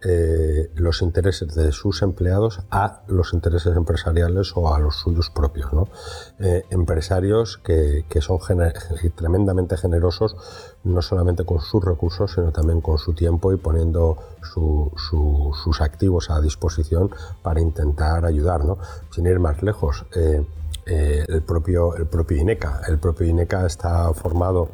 eh, 0.03 0.71
los 0.77 1.03
intereses 1.03 1.55
de 1.55 1.73
sus 1.73 2.01
empleados 2.03 2.61
a 2.71 3.03
los 3.09 3.35
intereses 3.35 3.77
empresariales 3.77 4.53
o 4.55 4.75
a 4.75 4.79
los 4.79 4.97
suyos 4.97 5.31
propios. 5.31 5.73
¿no? 5.73 5.89
Eh, 6.39 6.65
empresarios 6.71 7.59
que, 7.59 8.05
que 8.09 8.21
son 8.21 8.39
tremendamente 9.15 9.77
generosos 9.77 10.37
no 10.85 11.03
solamente 11.03 11.45
con 11.45 11.61
sus 11.61 11.85
recursos, 11.85 12.33
sino 12.33 12.51
también 12.51 12.81
con 12.81 12.99
su 12.99 13.13
tiempo 13.13 13.53
y 13.53 13.57
poniendo 13.57 14.17
sus 14.43 15.81
activos 15.81 16.31
a 16.31 16.41
disposición 16.41 17.11
para 17.43 17.61
intentar 17.61 18.25
ayudar. 18.25 18.65
¿no? 18.65 18.79
Sin 19.11 19.27
ir 19.27 19.39
más 19.39 19.63
lejos, 19.63 20.07
eh, 20.87 21.25
el, 21.29 21.43
propio, 21.43 21.95
el 21.95 22.07
propio 22.07 22.39
INECA. 22.39 22.83
El 22.89 22.99
propio 22.99 23.27
INECA 23.27 23.67
está 23.67 24.13
formado 24.15 24.71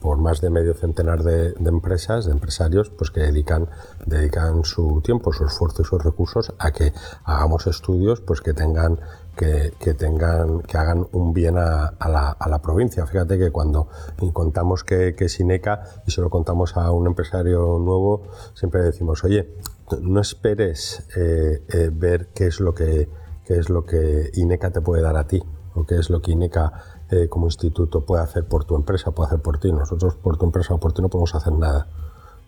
por, 0.00 0.18
más 0.18 0.40
de 0.40 0.50
medio 0.50 0.74
centenar 0.74 1.22
de, 1.22 1.54
empresas, 1.64 2.26
de 2.26 2.32
empresarios, 2.32 2.90
pues 2.90 3.10
que 3.10 3.20
dedican, 3.20 3.68
dedican 4.04 4.64
su 4.64 5.00
tiempo, 5.02 5.32
su 5.32 5.44
esfuerzo 5.44 5.82
y 5.82 5.84
sus 5.84 6.02
recursos 6.02 6.52
a 6.58 6.70
que 6.70 6.92
hagamos 7.24 7.66
estudios 7.66 8.20
pues 8.20 8.40
que 8.40 8.54
tengan 8.54 9.00
que, 9.36 9.72
tengan, 9.98 10.62
que 10.62 10.78
hagan 10.78 11.06
un 11.12 11.34
bien 11.34 11.58
a, 11.58 11.92
la, 12.00 12.62
provincia. 12.62 13.04
Fíjate 13.06 13.38
que 13.38 13.50
cuando 13.50 13.88
contamos 14.32 14.82
que, 14.82 15.14
es 15.18 15.40
INECA 15.40 15.82
y 16.06 16.10
se 16.10 16.22
lo 16.22 16.30
contamos 16.30 16.76
a 16.76 16.90
un 16.90 17.06
empresario 17.06 17.78
nuevo, 17.78 18.28
siempre 18.54 18.80
decimos, 18.82 19.24
oye, 19.24 19.56
no 20.00 20.20
esperes 20.20 21.06
eh, 21.16 21.62
eh, 21.68 21.90
ver 21.92 22.28
qué 22.28 22.46
es 22.46 22.60
lo 22.60 22.74
que 22.74 23.08
qué 23.44 23.58
es 23.58 23.70
lo 23.70 23.84
que 23.84 24.30
INECA 24.34 24.70
te 24.70 24.80
puede 24.80 25.02
dar 25.02 25.16
a 25.16 25.26
ti 25.26 25.40
o 25.74 25.84
qué 25.84 25.98
es 25.98 26.10
lo 26.10 26.20
que 26.20 26.32
INECA 26.32 26.72
eh, 27.10 27.28
como 27.28 27.46
instituto 27.46 28.04
puede 28.04 28.22
hacer 28.22 28.46
por 28.46 28.64
tu 28.64 28.74
empresa, 28.74 29.12
puede 29.12 29.28
hacer 29.28 29.40
por 29.40 29.58
ti. 29.58 29.72
Nosotros 29.72 30.16
por 30.16 30.36
tu 30.36 30.46
empresa 30.46 30.74
o 30.74 30.80
por 30.80 30.92
ti 30.92 31.02
no 31.02 31.08
podemos 31.08 31.34
hacer 31.34 31.52
nada. 31.52 31.88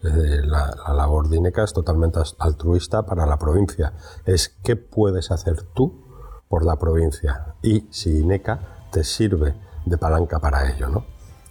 La, 0.00 0.94
labor 0.94 1.28
de 1.28 1.38
INECA 1.38 1.64
es 1.64 1.72
totalmente 1.72 2.20
altruista 2.38 3.04
para 3.04 3.26
la 3.26 3.38
provincia. 3.38 3.94
Es 4.24 4.48
qué 4.62 4.76
puedes 4.76 5.32
hacer 5.32 5.62
tú 5.74 6.04
por 6.48 6.64
la 6.64 6.76
provincia 6.76 7.56
y 7.62 7.88
si 7.90 8.20
INECA 8.20 8.86
te 8.92 9.02
sirve 9.02 9.56
de 9.86 9.98
palanca 9.98 10.38
para 10.38 10.70
ello. 10.70 10.88
¿no? 10.88 11.04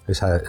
Esa, 0.07 0.41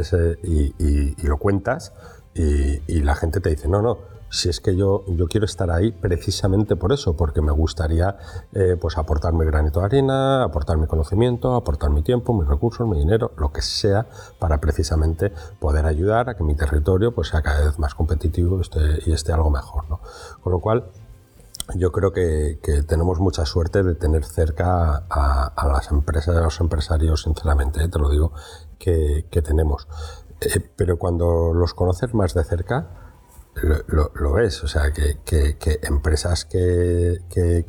y, 0.45 1.27
lo 1.27 1.39
cuentas 1.39 1.93
y 2.35 3.01
la 3.01 3.17
gente 3.17 3.41
te 3.41 3.51
dice, 3.51 3.67
no, 3.67 3.83
no, 3.83 3.99
si 4.31 4.49
es 4.49 4.61
que 4.61 4.77
yo, 4.77 5.05
yo 5.07 5.27
quiero 5.27 5.47
estar 5.47 5.71
ahí 5.71 5.93
precisamente 5.93 6.77
por 6.77 6.93
eso, 6.93 7.17
porque 7.17 7.41
me 7.41 7.53
gustaría 7.53 8.17
eh, 8.53 8.77
pues 8.81 8.99
aportar 8.99 9.33
mi 9.33 9.45
granito 9.45 9.81
de 9.81 9.87
arena, 9.87 10.45
aportar 10.45 10.77
mi 10.77 10.87
conocimiento, 10.87 11.55
aportar 11.55 11.91
mi 11.91 12.03
tiempo, 12.03 12.35
mis 12.35 12.49
recursos, 12.49 12.87
mi 12.87 12.99
dinero, 12.99 13.33
lo 13.37 13.53
que 13.53 13.63
sea, 13.63 14.07
para 14.39 14.61
precisamente 14.61 15.33
poder 15.59 15.87
ayudar 15.87 16.29
a 16.29 16.37
que 16.37 16.45
mi 16.45 16.55
territorio 16.55 17.15
pues, 17.15 17.29
sea 17.29 17.43
cada 17.43 17.65
vez 17.65 17.79
más 17.79 17.95
competitivo 17.95 18.61
y 19.07 19.13
esté, 19.13 19.33
algo 19.33 19.51
mejor. 19.51 19.89
¿no? 19.89 20.01
Con 20.43 20.53
lo 20.53 20.61
cual, 20.61 20.91
yo 21.75 21.93
creo 21.93 22.13
que, 22.13 22.59
tenemos 22.87 23.21
mucha 23.21 23.45
suerte 23.45 23.83
de 23.83 23.95
tener 23.95 24.25
cerca 24.25 25.05
a, 25.09 25.69
las 25.69 25.91
empresas, 25.91 26.37
a 26.37 26.41
los 26.41 26.61
empresarios, 26.61 27.23
sinceramente, 27.23 27.83
¿eh? 27.83 27.89
te 27.89 27.99
lo 27.99 28.11
digo, 28.11 28.33
que, 28.79 29.25
tenemos. 29.45 29.89
Eh, 30.41 30.61
pero 30.77 30.99
cuando 30.99 31.53
los 31.53 31.75
conoces 31.75 32.15
más 32.15 32.35
de 32.35 32.45
cerca, 32.45 33.08
lo, 33.63 34.11
lo, 34.15 34.39
es, 34.39 34.63
o 34.63 34.69
sea, 34.69 34.93
que, 34.93 35.19
empresas 35.83 36.45
que, 36.45 37.21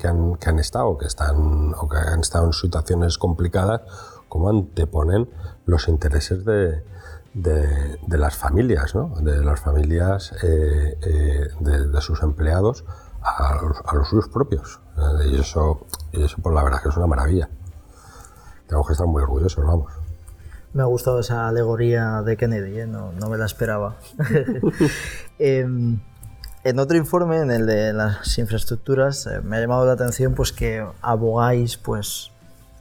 han, 0.04 0.36
que 0.36 0.50
han 0.50 0.60
estado, 0.60 0.98
que 0.98 1.06
están, 1.06 1.74
o 1.76 1.90
que 1.90 1.98
han 1.98 2.20
estado 2.20 2.46
en 2.46 2.54
situaciones 2.54 3.18
complicadas, 3.18 3.82
como 4.28 4.50
anteponen 4.50 5.30
los 5.66 5.88
intereses 5.88 6.46
de, 6.46 6.84
las 8.08 8.38
familias, 8.38 8.96
¿no? 8.96 9.14
de 9.22 9.44
las 9.44 9.60
familias 9.60 10.34
eh, 10.44 10.98
eh, 11.02 11.48
de, 11.60 12.02
sus 12.02 12.22
empleados 12.24 12.86
a 13.22 13.60
los, 13.94 14.08
suyos 14.08 14.30
propios. 14.30 14.80
Y 15.26 15.40
eso, 15.40 15.86
y 16.12 16.24
eso, 16.24 16.42
por 16.42 16.54
la 16.54 16.64
verdad, 16.64 16.82
que 16.82 16.90
es 16.90 16.98
una 16.98 17.08
maravilla. 17.08 17.50
Tenemos 18.68 18.88
que 18.88 18.94
estar 18.94 19.08
muy 19.08 19.24
orgullosos, 19.24 19.66
vamos. 19.66 19.99
Me 20.72 20.84
ha 20.84 20.86
gustado 20.86 21.20
esa 21.20 21.48
alegoría 21.48 22.22
de 22.22 22.38
Kennedy, 22.38 22.82
¿eh? 22.82 22.86
no, 22.88 23.12
no, 23.14 23.30
me 23.30 23.38
la 23.38 23.46
esperaba. 23.46 23.98
Em, 25.40 26.00
en 26.64 26.80
otro 26.80 26.98
informe, 26.98 27.38
en 27.38 27.50
el 27.50 27.66
de 27.66 27.94
las 27.94 28.38
infraestructuras, 28.38 29.26
eh, 29.26 29.42
me 29.42 29.58
ha 29.58 29.62
llamado 29.62 29.86
la 29.86 29.94
atención 29.94 30.36
pues, 30.36 30.52
que 30.52 30.86
abogáis 31.02 31.78
pues, 31.78 32.32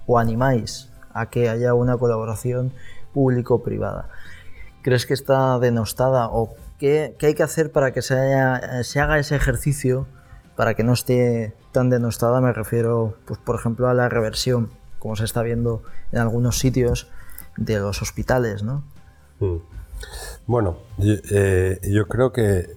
o 0.06 0.18
animáis 0.18 0.90
a 1.14 1.30
que 1.30 1.48
haya 1.48 1.72
una 1.72 1.96
colaboración 1.96 2.72
público-privada. 3.14 4.08
crees 4.82 5.06
que 5.06 5.14
está 5.14 5.58
denostada 5.58 6.28
o 6.30 6.54
qué, 6.78 7.16
hay 7.22 7.34
que 7.34 7.42
hacer 7.42 7.72
para 7.72 7.92
que 7.92 8.02
se, 8.02 8.16
se 8.82 9.00
haga 9.00 9.18
ese 9.18 9.36
ejercicio 9.36 10.06
para 10.56 10.74
que 10.74 10.82
no 10.82 10.92
esté 10.92 11.54
tan 11.72 11.88
denostada? 11.88 12.40
Me 12.40 12.52
refiero, 12.52 13.16
pues, 13.24 13.38
por 13.38 13.56
ejemplo, 13.56 13.88
a 13.88 13.94
la 13.94 14.08
reversión, 14.08 14.70
como 14.98 15.16
se 15.16 15.24
está 15.24 15.42
viendo 15.42 15.82
en 16.12 16.18
algunos 16.18 16.58
sitios 16.58 17.08
de 17.58 17.78
los 17.78 18.00
hospitales, 18.00 18.62
¿no? 18.62 18.84
Mm. 19.40 19.56
Bueno, 20.46 20.78
eh, 20.98 21.78
yo, 21.90 22.06
creo 22.06 22.32
que 22.32 22.70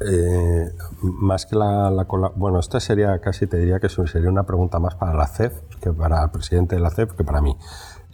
eh, 0.00 0.72
más 1.00 1.46
que 1.46 1.56
la, 1.56 1.90
bueno, 2.36 2.58
esta 2.58 2.80
sería 2.80 3.18
casi 3.20 3.46
te 3.46 3.56
diría 3.56 3.80
que 3.80 3.88
sería 3.88 4.28
una 4.28 4.44
pregunta 4.44 4.78
más 4.78 4.94
para 4.96 5.14
la 5.14 5.26
CEF 5.26 5.54
que 5.80 5.92
para 5.92 6.22
el 6.24 6.30
presidente 6.30 6.76
de 6.76 6.82
la 6.82 6.90
CEF 6.90 7.12
que 7.12 7.24
para 7.24 7.40
mí. 7.40 7.56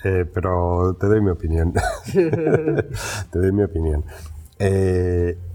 Eh, 0.05 0.25
pero 0.33 0.97
te 0.99 1.07
doy 1.09 1.21
mi 1.21 1.31
opinión. 1.31 1.75
te 2.13 3.39
doy 3.39 3.53
mi 3.53 3.65
opinión. 3.65 4.05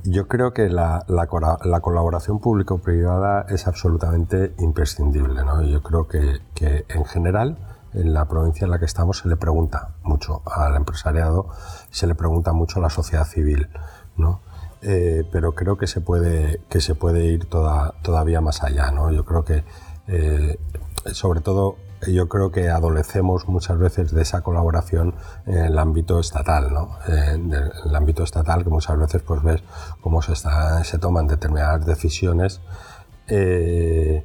yo 0.04 0.28
creo 0.28 0.54
que 0.54 0.70
la, 0.70 1.06
la, 1.08 1.80
colaboración 1.82 2.40
público-privada 2.40 3.46
es 3.50 3.66
absolutamente 3.68 4.54
imprescindible. 4.60 5.44
¿no? 5.44 5.64
Yo 5.64 5.82
creo 5.82 6.08
que, 6.08 6.42
que 6.54 6.86
en 6.90 7.06
general 7.06 7.75
en 7.96 8.14
la 8.14 8.26
provincia 8.26 8.66
en 8.66 8.72
la 8.72 8.80
que 8.80 8.86
estamos 8.86 9.20
se 9.20 9.28
le 9.28 9.38
pregunta 9.38 9.96
mucho 10.04 10.42
al 10.46 10.76
empresariado, 10.76 11.50
se 11.90 12.08
le 12.08 12.16
pregunta 12.16 12.54
mucho 12.54 12.80
a 12.80 12.84
la 12.84 12.90
sociedad 12.90 13.26
civil, 13.26 13.70
¿no? 14.18 14.42
Eh, 14.88 15.28
pero 15.32 15.56
creo 15.56 15.78
que 15.78 15.88
se 15.88 16.00
puede, 16.00 16.62
que 16.70 16.80
se 16.80 16.94
puede 16.94 17.26
ir 17.26 17.46
toda, 17.46 17.96
todavía 18.04 18.40
más 18.40 18.62
allá. 18.62 18.92
¿no? 18.92 19.12
Yo 19.12 19.26
creo 19.26 19.44
que, 19.44 19.64
eh, 20.08 20.60
sobre 21.12 21.42
todo, 21.42 21.78
yo 22.08 22.30
creo 22.30 22.52
que 22.52 22.70
adolecemos 22.70 23.48
muchas 23.48 23.80
veces 23.80 24.12
de 24.12 24.22
esa 24.22 24.42
colaboración 24.42 25.16
en 25.48 25.58
el 25.58 25.80
ámbito 25.80 26.20
estatal, 26.20 26.72
¿no? 26.72 27.00
en 27.08 27.52
el 27.52 27.96
ámbito 27.96 28.24
estatal 28.24 28.64
que 28.64 28.70
muchas 28.70 29.00
veces 29.00 29.24
pues 29.24 29.42
ves 29.42 29.64
cómo 30.02 30.22
se, 30.22 30.34
está, 30.34 30.84
se 30.84 31.00
toman 31.00 31.26
determinadas 31.26 31.84
decisiones 31.84 32.62
eh, 33.28 34.24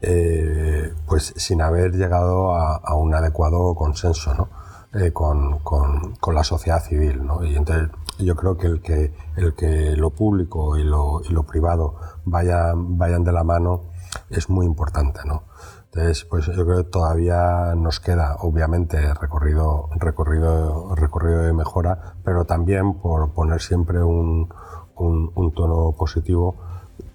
eh, 0.00 0.92
pues 1.06 1.34
sin 1.36 1.60
haber 1.60 1.92
llegado 1.92 2.54
a, 2.54 2.94
un 2.94 3.14
adecuado 3.14 3.74
consenso 3.74 4.34
¿no? 4.34 4.48
Eh, 4.94 5.12
con, 5.12 5.58
con, 5.58 6.14
con, 6.16 6.34
la 6.34 6.44
sociedad 6.44 6.82
civil. 6.82 7.26
¿no? 7.26 7.44
Y 7.44 7.56
entonces 7.56 7.90
yo 8.18 8.34
creo 8.36 8.56
que 8.56 8.66
el 8.66 8.80
que, 8.80 9.12
el 9.36 9.54
que 9.54 9.96
lo 9.96 10.10
público 10.10 10.76
y 10.76 10.84
lo, 10.84 11.20
y 11.22 11.32
lo 11.32 11.42
privado 11.44 11.96
vayan, 12.24 12.96
vayan 12.96 13.24
de 13.24 13.32
la 13.32 13.44
mano 13.44 13.90
es 14.30 14.48
muy 14.48 14.66
importante. 14.66 15.20
¿no? 15.26 15.44
Entonces, 15.92 16.24
pues 16.24 16.46
yo 16.46 16.64
creo 16.66 16.84
que 16.84 16.90
todavía 16.90 17.74
nos 17.74 17.98
queda, 17.98 18.36
obviamente, 18.40 19.14
recorrido, 19.14 19.88
recorrido, 19.96 20.94
recorrido 20.94 21.42
de 21.42 21.52
mejora, 21.52 22.14
pero 22.24 22.44
también 22.44 23.00
por 23.00 23.32
poner 23.32 23.60
siempre 23.60 24.02
un, 24.02 24.52
un, 24.96 25.32
un 25.34 25.54
tono 25.54 25.92
positivo, 25.96 26.56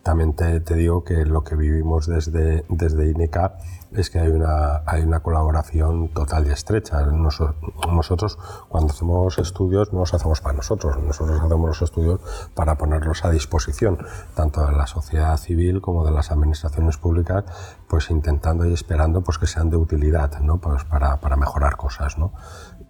también 0.04 0.34
te, 0.34 0.60
digo 0.76 1.06
que 1.06 1.26
lo 1.26 1.46
que 1.46 1.56
vivimos 1.56 2.08
desde, 2.08 2.66
desde 2.68 3.10
INECA 3.10 3.58
es 3.94 4.10
que 4.10 4.20
hay 4.20 4.30
una, 4.30 4.84
hay 4.86 5.02
una 5.02 5.22
colaboración 5.22 6.10
total 6.10 6.46
y 6.48 6.52
estrecha. 6.52 7.06
nosotros, 7.06 8.38
cuando 8.68 8.92
hacemos 8.92 9.38
estudios, 9.38 9.94
no 9.94 10.00
los 10.00 10.14
hacemos 10.14 10.42
para 10.42 10.58
nosotros, 10.58 11.02
nosotros 11.02 11.40
hacemos 11.40 11.68
los 11.68 11.82
estudios 11.82 12.20
para 12.54 12.78
ponerlos 12.78 13.24
a 13.24 13.32
disposición, 13.32 13.98
tanto 14.36 14.66
de 14.66 14.74
la 14.74 14.88
sociedad 14.88 15.38
civil 15.38 15.80
como 15.80 16.06
de 16.06 16.12
las 16.12 16.32
administraciones 16.32 16.98
públicas, 16.98 17.46
pues 17.88 18.10
intentando 18.10 18.66
y 18.66 18.74
esperando 18.74 19.22
pues, 19.22 19.38
que 19.38 19.48
sean 19.48 19.70
de 19.70 19.78
utilidad 19.78 20.38
¿no? 20.42 20.60
pues 20.60 20.84
para, 20.84 21.22
para 21.22 21.38
mejorar 21.38 21.78
cosas. 21.78 22.18
¿no? 22.18 22.34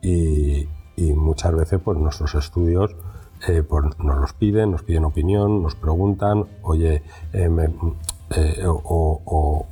Y, 0.01 0.67
y 0.95 1.13
muchas 1.13 1.53
veces 1.53 1.79
pues, 1.83 1.99
nuestros 1.99 2.33
estudios 2.33 2.95
eh, 3.47 3.63
nos 3.99 4.17
los 4.17 4.33
piden, 4.33 4.71
nos 4.71 4.83
piden 4.83 5.05
opinión, 5.05 5.61
nos 5.63 5.75
preguntan, 5.75 6.45
oye, 6.61 7.03
eh, 7.33 7.49
eh, 8.35 8.65
o, 8.65 9.67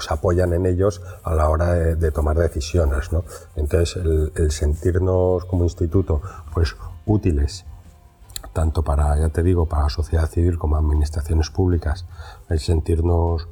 se 0.00 0.12
apoyan 0.12 0.52
en 0.52 0.66
ellos 0.66 1.00
a 1.22 1.34
la 1.34 1.48
hora 1.48 1.72
de, 1.72 2.10
tomar 2.12 2.36
decisiones. 2.36 3.12
¿no? 3.12 3.24
Entonces, 3.56 3.96
el, 3.96 4.50
sentirnos 4.50 5.44
como 5.46 5.64
instituto 5.64 6.20
pues, 6.52 6.76
útiles, 7.06 7.64
tanto 8.52 8.82
para, 8.82 9.18
ya 9.18 9.30
te 9.30 9.42
digo, 9.42 9.66
para 9.66 9.84
la 9.84 9.88
sociedad 9.88 10.28
civil 10.28 10.58
como 10.58 10.76
administraciones 10.76 11.50
públicas, 11.50 12.06
el 12.50 12.60
sentirnos 12.60 13.48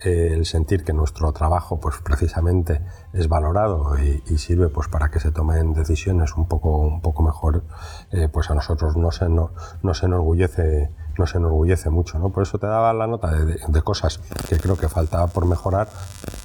el 0.00 0.44
sentir 0.44 0.84
que 0.84 0.92
nuestro 0.92 1.32
trabajo 1.32 1.80
pues 1.80 1.96
precisamente 2.02 2.82
es 3.12 3.28
valorado 3.28 3.98
y, 3.98 4.36
sirve 4.36 4.68
pues 4.68 4.88
para 4.88 5.10
que 5.10 5.18
se 5.18 5.32
tomen 5.32 5.72
decisiones 5.72 6.34
un 6.36 6.46
poco 6.46 6.76
un 6.78 7.00
poco 7.00 7.22
mejor 7.22 7.64
eh, 8.12 8.28
pues 8.30 8.50
a 8.50 8.54
nosotros 8.54 8.96
no 8.96 9.10
se 9.10 9.28
no, 9.28 9.50
se 9.94 10.06
enorgullece 10.06 10.90
no 11.18 11.26
se 11.26 11.38
enorgullece 11.38 11.88
mucho 11.88 12.18
no 12.18 12.30
por 12.30 12.42
eso 12.42 12.58
te 12.58 12.66
daba 12.66 12.92
la 12.92 13.06
nota 13.06 13.30
de, 13.32 13.82
cosas 13.82 14.18
que 14.48 14.58
creo 14.58 14.76
que 14.76 14.88
faltaba 14.88 15.28
por 15.28 15.46
mejorar 15.46 15.88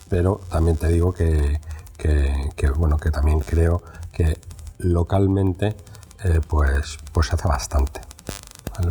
pero 0.09 0.39
también 0.49 0.77
te 0.77 0.87
digo 0.87 1.13
que, 1.13 1.59
que, 1.97 2.69
bueno 2.77 2.97
que 2.97 3.11
también 3.11 3.41
creo 3.41 3.81
que 4.13 4.39
localmente 4.79 5.75
eh, 6.23 6.39
pues 6.47 6.97
pues 7.11 7.27
se 7.27 7.35
hace 7.35 7.47
bastante 7.47 7.99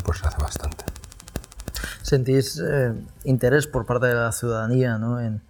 pues 0.04 0.18
se 0.18 0.28
hace 0.28 0.42
bastante 0.42 0.89
¿Sentís 2.02 2.60
eh, 2.64 2.94
interés 3.24 3.66
por 3.66 3.86
parte 3.86 4.06
de 4.06 4.14
la 4.14 4.32
ciudadanía 4.32 4.98
¿no? 4.98 5.20
en, 5.20 5.42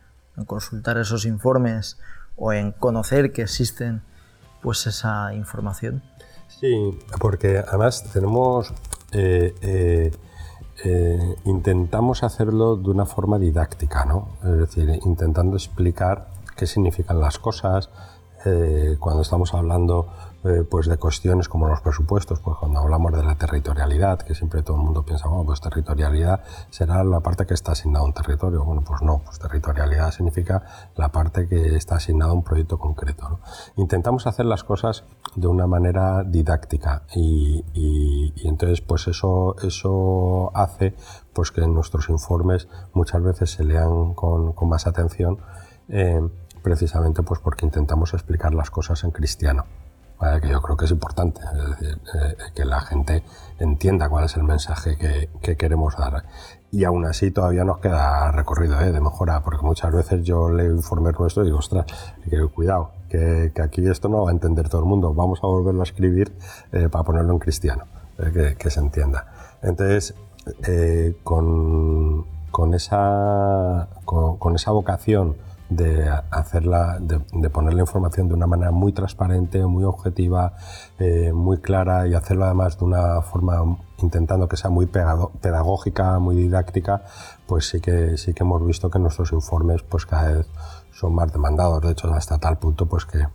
consultar 0.47 0.97
esos 0.97 1.27
informes 1.27 1.99
o 2.37 2.55
en 2.55 2.73
conocer 2.73 3.31
que 3.31 3.43
existen 3.43 4.01
pues 4.63 4.87
esa 4.87 5.35
información? 5.35 6.03
Sí, 6.49 6.99
porque 7.21 7.59
además 7.59 8.05
tenemos 8.11 8.73
eh, 9.13 10.11
eh, 10.83 11.37
intentamos 11.45 12.23
hacerlo 12.23 12.77
de 12.77 12.89
una 12.89 13.05
forma 13.05 13.39
didáctica, 13.39 14.07
¿no? 14.07 14.31
Es 14.43 14.59
decir, 14.61 14.89
intentando 15.05 15.57
explicar 15.57 16.29
qué 16.57 16.67
significan 16.67 17.21
las 17.21 17.39
cosas. 17.39 17.91
cuando 18.99 19.21
estamos 19.21 19.53
hablando 19.53 20.09
eh, 20.43 20.65
pues 20.69 20.87
de 20.87 20.97
cuestiones 20.97 21.51
como 21.51 21.69
los 21.69 21.83
presupuestos, 21.83 22.41
pues 22.41 22.57
cuando 22.57 22.81
hablamos 22.81 23.13
de 23.13 23.23
la 23.23 23.35
territorialidad, 23.35 24.21
que 24.21 24.35
siempre 24.35 24.63
todo 24.63 24.79
el 24.79 24.83
mundo 24.83 25.05
piensa, 25.05 25.29
bueno, 25.29 25.45
pues 25.45 25.61
territorialidad 25.61 26.43
será 26.71 27.05
la 27.05 27.21
parte 27.21 27.45
que 27.45 27.53
está 27.53 27.73
asignada 27.73 28.05
a 28.05 28.07
un 28.07 28.15
territorio. 28.15 28.65
Bueno, 28.65 28.83
pues 28.83 29.03
no, 29.03 29.21
pues 29.23 29.39
territorialidad 29.39 30.11
significa 30.13 30.63
la 30.97 31.13
parte 31.13 31.47
que 31.47 31.77
está 31.77 31.97
asignada 31.97 32.31
a 32.31 32.35
un 32.35 32.43
proyecto 32.43 32.79
concreto. 32.79 33.41
Intentamos 33.77 34.27
hacer 34.27 34.47
las 34.47 34.65
cosas 34.65 35.05
de 35.37 35.47
una 35.47 35.67
manera 35.67 36.25
didáctica 36.25 37.03
y, 37.15 37.63
entonces 38.43 38.81
pues 38.81 39.09
eso, 39.09 39.57
eso 39.63 40.53
hace 40.55 40.95
pues 41.35 41.51
que 41.51 41.61
nuestros 41.67 42.09
informes 42.09 42.67
muchas 42.95 43.23
veces 43.23 43.51
se 43.51 43.65
lean 43.65 44.15
con, 44.15 44.55
más 44.63 44.87
atención. 44.87 45.39
Eh, 45.91 46.21
precisamente 46.63 47.23
pues 47.23 47.41
porque 47.41 47.67
intentamos 47.67 48.15
explicar 48.15 48.55
las 48.55 48.71
cosas 48.71 49.05
en 49.05 49.11
cristiano 49.11 49.65
que 50.41 50.49
yo 50.49 50.61
creo 50.61 50.77
que 50.77 50.85
es 50.85 50.91
importante, 50.91 51.41
eh, 51.83 52.37
que 52.55 52.65
la 52.65 52.81
gente 52.81 53.23
entienda 53.59 54.09
cuál 54.09 54.25
es 54.25 54.37
el 54.37 54.45
mensaje 54.45 54.97
que, 54.97 55.57
queremos 55.57 55.97
dar. 55.97 56.25
Y 56.71 56.85
aún 56.85 57.05
así 57.07 57.31
todavía 57.31 57.65
nos 57.65 57.79
queda 57.79 58.31
recorrido 58.31 58.81
¿eh? 58.81 58.93
de 58.93 59.01
mejora, 59.01 59.43
porque 59.43 59.65
muchas 59.65 59.93
veces 59.93 60.23
yo 60.23 60.51
leo 60.51 60.73
informes 60.73 61.19
nuestros 61.19 61.45
y 61.45 61.47
digo, 61.47 61.59
ostras, 61.59 61.87
que, 62.29 62.47
cuidado, 62.49 62.91
que, 63.09 63.53
aquí 63.63 63.87
esto 63.89 64.09
no 64.09 64.25
va 64.25 64.31
a 64.31 64.33
entender 64.33 64.69
todo 64.69 64.83
el 64.83 64.87
mundo, 64.87 65.13
vamos 65.15 65.41
a 65.43 65.47
volverlo 65.47 65.81
a 65.81 65.85
escribir 65.85 66.33
eh, 66.73 66.89
para 66.89 67.03
ponerlo 67.03 67.33
en 67.33 67.39
cristiano, 67.39 67.85
que, 68.59 68.71
se 68.71 68.81
entienda. 68.81 69.27
Entonces, 69.63 70.15
con, 71.25 72.27
con, 72.51 72.75
esa, 72.75 73.89
con 74.05 74.55
esa 74.55 74.71
vocación, 74.71 75.37
de 75.71 76.11
hacerla, 76.31 76.99
de, 77.01 77.49
poner 77.51 77.75
la 77.75 77.81
información 77.81 78.29
de 78.29 78.35
una 78.35 78.47
manera 78.47 78.73
muy 78.73 78.93
transparente, 78.93 79.65
muy 79.65 79.85
objetiva, 79.85 80.55
eh, 80.99 81.33
muy 81.33 81.59
clara 81.59 82.07
y 82.09 82.15
hacerlo 82.15 82.45
además 82.45 82.79
de 82.79 82.85
una 82.85 83.23
forma 83.23 83.79
intentando 83.99 84.49
que 84.49 84.57
sea 84.57 84.71
muy 84.71 84.87
pedagógica, 84.87 86.19
muy 86.19 86.37
didáctica, 86.37 87.05
pues 87.47 87.69
sí 87.69 87.81
que 87.81 88.17
sí 88.19 88.35
que 88.35 88.43
hemos 88.43 88.65
visto 88.67 88.91
que 88.91 88.99
nuestros 88.99 89.33
informes 89.33 89.83
pues 89.83 90.07
cada 90.07 90.33
vez 90.33 90.47
son 90.93 91.15
más 91.15 91.33
demandados, 91.33 91.81
de 91.83 91.93
hecho 91.93 92.13
hasta 92.13 92.39
tal 92.39 92.59
punto 92.59 92.87
pues 92.87 93.07
que 93.07 93.27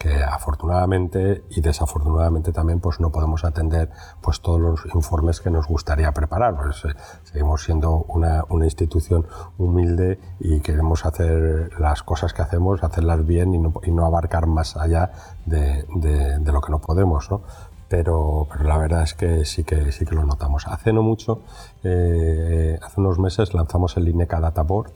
que 0.00 0.24
afortunadamente 0.24 1.44
y 1.50 1.60
desafortunadamente 1.60 2.52
también 2.52 2.80
pues 2.80 3.00
no 3.00 3.12
podemos 3.12 3.44
atender 3.44 3.90
pues 4.22 4.40
todos 4.40 4.58
los 4.58 4.94
informes 4.94 5.42
que 5.42 5.50
nos 5.50 5.68
gustaría 5.68 6.10
preparar 6.12 6.56
pues, 6.56 6.86
eh, 6.86 6.96
seguimos 7.22 7.62
siendo 7.64 8.06
una, 8.08 8.44
una, 8.48 8.64
institución 8.64 9.26
humilde 9.58 10.18
y 10.38 10.60
queremos 10.60 11.04
hacer 11.04 11.78
las 11.78 12.02
cosas 12.02 12.32
que 12.32 12.40
hacemos 12.40 12.82
hacerlas 12.82 13.26
bien 13.26 13.52
y 13.52 13.58
no, 13.58 13.74
y 13.84 13.90
no 13.90 14.06
abarcar 14.06 14.46
más 14.46 14.74
allá 14.78 15.12
de, 15.44 15.84
de, 15.94 16.50
lo 16.50 16.62
que 16.62 16.72
no 16.72 16.80
podemos 16.80 17.30
¿no? 17.30 17.42
Pero, 17.90 18.46
pero, 18.50 18.64
la 18.64 18.78
verdad 18.78 19.02
es 19.02 19.12
que 19.12 19.44
sí 19.44 19.64
que 19.64 19.92
sí 19.92 20.06
que 20.06 20.14
lo 20.14 20.24
notamos 20.24 20.66
hace 20.66 20.94
no 20.94 21.02
mucho 21.02 21.42
eh, 21.84 22.78
hace 22.82 23.00
unos 23.02 23.18
meses 23.18 23.52
lanzamos 23.52 23.98
el 23.98 24.08
INECA 24.08 24.40
Data 24.40 24.62
Board 24.62 24.92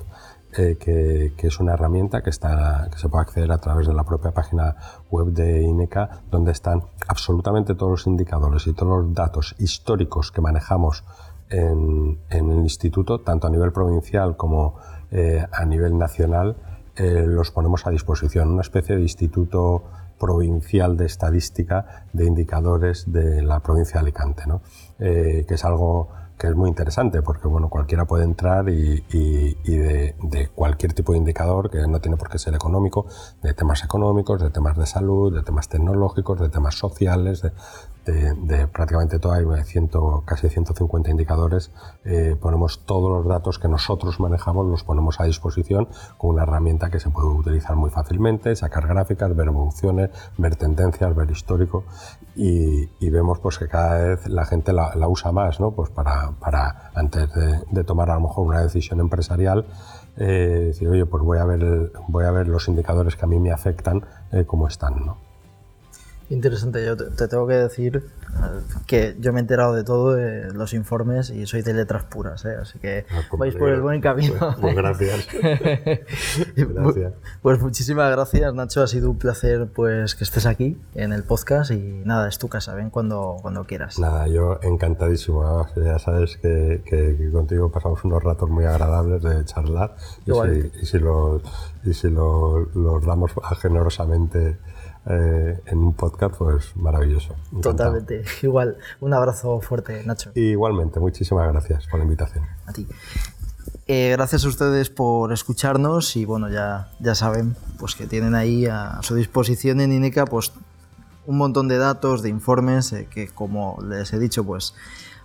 eh, 0.57 0.77
que, 0.79 1.47
es 1.47 1.59
una 1.59 1.73
herramienta 1.73 2.23
que, 2.23 2.31
está, 2.31 2.89
que 2.93 2.99
se 2.99 3.09
puede 3.09 3.23
acceder 3.23 3.51
a 3.51 3.59
través 3.59 3.89
de 3.89 3.95
la 3.95 4.05
propia 4.05 4.31
página 4.31 4.77
web 5.11 5.33
de 5.33 5.63
INECA, 5.63 6.23
donde 6.31 6.53
están 6.53 6.83
absolutamente 7.09 7.75
todos 7.75 7.91
los 7.91 8.07
indicadores 8.07 8.67
y 8.69 8.73
todos 8.73 9.05
los 9.05 9.15
datos 9.15 9.57
históricos 9.59 10.31
que 10.31 10.41
manejamos 10.41 11.03
en, 11.51 12.19
el 12.31 12.59
instituto, 12.59 13.21
tanto 13.21 13.49
a 13.49 13.51
nivel 13.51 13.73
provincial 13.73 14.37
como 14.37 14.77
eh, 15.11 15.45
a 15.51 15.65
nivel 15.65 15.99
nacional, 15.99 16.57
eh, 16.97 17.25
los 17.27 17.51
ponemos 17.51 17.87
a 17.87 17.91
disposición. 17.91 18.51
Una 18.51 18.63
especie 18.63 18.95
de 18.95 19.03
instituto 19.03 19.85
provincial 20.21 20.97
de 20.97 21.07
estadística 21.07 22.07
de 22.13 22.27
indicadores 22.27 23.11
de 23.11 23.43
la 23.43 23.61
provincia 23.61 23.95
de 23.95 24.01
Alicante, 24.01 24.45
¿no? 24.47 24.63
que 24.99 25.45
es 25.49 25.65
algo 25.65 26.11
que 26.39 26.49
es 26.49 26.55
muy 26.55 26.69
interesante 26.69 27.23
porque 27.23 27.49
bueno, 27.49 27.69
cualquiera 27.69 28.05
puede 28.05 28.25
entrar 28.25 28.69
y, 28.69 29.01
de, 29.65 30.51
cualquier 30.55 30.93
tipo 30.93 31.13
de 31.13 31.19
indicador, 31.19 31.71
que 31.71 31.87
no 31.87 32.01
tiene 32.01 32.17
por 32.17 32.29
qué 32.29 32.39
ser 32.39 32.55
económico, 32.55 33.07
de 33.43 33.55
temas 33.55 33.85
económicos, 33.85 34.43
de 34.43 34.51
temas 34.51 34.77
de 34.77 34.87
salud, 34.87 35.35
de 35.35 35.43
temas 35.43 35.69
tecnológicos, 35.69 36.41
de 36.41 36.49
temas 36.49 36.75
sociales, 36.77 37.43
de, 37.43 37.53
de, 38.07 38.67
prácticamente 38.69 39.19
todo, 39.19 39.33
hay 39.33 39.45
ciento, 39.65 40.23
casi 40.27 40.49
150 40.49 41.11
indicadores, 41.11 41.71
eh, 42.05 42.37
ponemos 42.39 42.85
todos 42.85 43.11
los 43.11 43.27
datos 43.27 43.59
que 43.59 43.69
nosotros 43.69 44.21
manejamos, 44.21 44.67
los 44.67 44.85
ponemos 44.85 45.21
a 45.21 45.25
disposición 45.25 45.89
con 46.19 46.31
una 46.31 46.43
herramienta 46.43 46.91
que 46.91 47.01
se 47.01 47.11
puede 47.11 47.29
utilizar 47.29 47.77
muy 47.77 47.91
fácilmente, 47.91 48.55
sacar 48.57 48.87
gráficas, 48.87 49.35
ver 49.35 49.49
evoluciones, 49.49 50.11
ver 50.37 50.57
tendencias, 50.57 51.15
ver 51.15 51.31
histórico 51.31 51.85
y, 52.37 52.89
vemos 53.15 53.39
pues 53.39 53.59
que 53.59 53.69
cada 53.69 53.97
vez 53.99 54.27
la 54.29 54.45
gente 54.45 54.73
la, 54.73 55.09
usa 55.09 55.31
más, 55.31 55.61
¿no? 55.61 55.71
Pues 55.71 55.91
para, 55.91 56.24
para 56.33 56.91
antes 56.95 57.29
de, 57.71 57.85
tomar 57.85 58.11
a 58.11 58.15
lo 58.15 58.21
mejor 58.23 58.47
una 58.47 58.63
decisión 58.63 59.01
empresarial, 59.01 59.67
eh, 60.17 60.67
decir, 60.67 60.89
oye, 60.89 61.07
pues 61.07 61.23
voy 61.23 61.39
a 61.39 61.45
ver, 61.45 61.93
voy 62.09 62.25
a 62.25 62.31
ver 62.31 62.49
los 62.49 62.69
indicadores 62.69 63.17
que 63.17 63.25
a 63.25 63.29
mí 63.29 63.39
me 63.39 63.53
afectan, 63.53 64.05
eh, 64.33 64.45
cómo 64.47 64.69
están, 64.69 65.05
¿no? 65.05 65.24
Interesante, 66.31 66.85
yo 66.85 66.97
te, 66.97 67.29
tengo 67.29 67.47
que 67.47 67.55
decir 67.55 67.97
eh, 67.97 68.61
que 68.87 69.17
yo 69.21 69.33
me 69.33 69.41
he 69.41 69.43
enterado 69.43 69.75
de 69.75 69.85
todo 69.85 70.17
los 70.17 70.73
informes 70.73 71.29
y 71.29 71.47
soy 71.47 71.61
de 71.63 71.75
letras 71.75 72.05
puras, 72.05 72.45
¿eh? 72.47 72.57
así 72.61 72.79
que 72.79 73.05
ah, 73.11 73.21
pues 73.29 73.39
vais 73.39 73.57
por 73.57 73.69
el 73.69 73.83
buen 73.83 74.01
camino. 74.01 74.35
Pues, 74.39 74.57
pues 74.61 74.75
gracias. 74.75 75.29
gracias. 76.57 77.13
Pues 77.43 77.61
muchísimas 77.61 78.11
gracias, 78.11 78.55
Nacho. 78.55 78.83
Ha 78.83 78.87
sido 78.87 79.11
un 79.11 79.19
placer 79.19 79.69
pues 79.75 80.15
que 80.15 80.25
estés 80.25 80.47
aquí 80.47 80.79
en 80.95 81.13
el 81.13 81.25
podcast 81.25 81.71
y 81.71 82.03
nada, 82.05 82.29
es 82.29 82.39
tu 82.39 82.49
casa, 82.49 82.75
ven 82.75 82.89
cuando, 82.89 83.37
cuando 83.43 83.65
quieras. 83.65 83.99
Nada, 83.99 84.27
yo 84.27 84.59
encantadísimo. 84.63 85.67
Ya 85.77 85.99
sabes 85.99 86.39
que, 86.39 86.83
que, 86.87 87.31
contigo 87.31 87.71
pasamos 87.71 88.03
unos 88.05 88.23
ratos 88.23 88.49
muy 88.49 88.65
agradables 88.65 89.23
de 89.23 89.45
charlar 89.45 89.97
y 90.25 90.33
si, 90.33 90.81
y 90.83 90.87
si, 90.87 90.99
los, 90.99 91.43
y 91.85 91.93
si 91.93 92.09
los 92.09 93.05
damos 93.05 93.33
generosamente 93.61 94.59
eh, 95.07 95.61
en 95.67 95.79
un 95.79 95.93
podcast, 95.95 96.37
pues 96.37 96.77
maravilloso. 96.77 97.35
Totalmente. 97.61 98.25
Igual, 98.43 98.79
un 99.01 99.13
abrazo 99.13 99.61
fuerte, 99.61 100.03
Nacho. 100.05 100.31
igualmente, 100.35 100.99
muchísimas 101.01 101.47
gracias 101.53 101.87
por 101.87 101.99
la 101.99 102.05
invitación. 102.05 102.45
A 102.67 102.73
ti. 102.73 102.87
Eh, 103.87 104.11
gracias 104.13 104.45
a 104.45 104.49
ustedes 104.49 104.89
por 104.89 105.33
escucharnos 105.33 106.17
y 106.17 106.25
bueno, 106.25 106.49
ya, 106.49 106.91
ya 107.01 107.15
saben 107.15 107.55
pues 107.79 107.95
que 107.95 108.07
tienen 108.07 108.35
ahí 108.35 108.67
a 108.67 109.01
su 109.03 109.15
disposición 109.15 109.81
en 109.81 109.93
INECA 109.93 110.25
pues 110.25 110.53
un 111.27 111.37
montón 111.37 111.69
de 111.69 111.77
datos, 111.77 112.23
de 112.23 112.31
informes 112.31 112.93
eh, 112.93 113.07
que 113.11 113.29
como 113.29 113.79
les 113.87 114.13
he 114.15 114.19
dicho 114.19 114.43
pues 114.45 114.75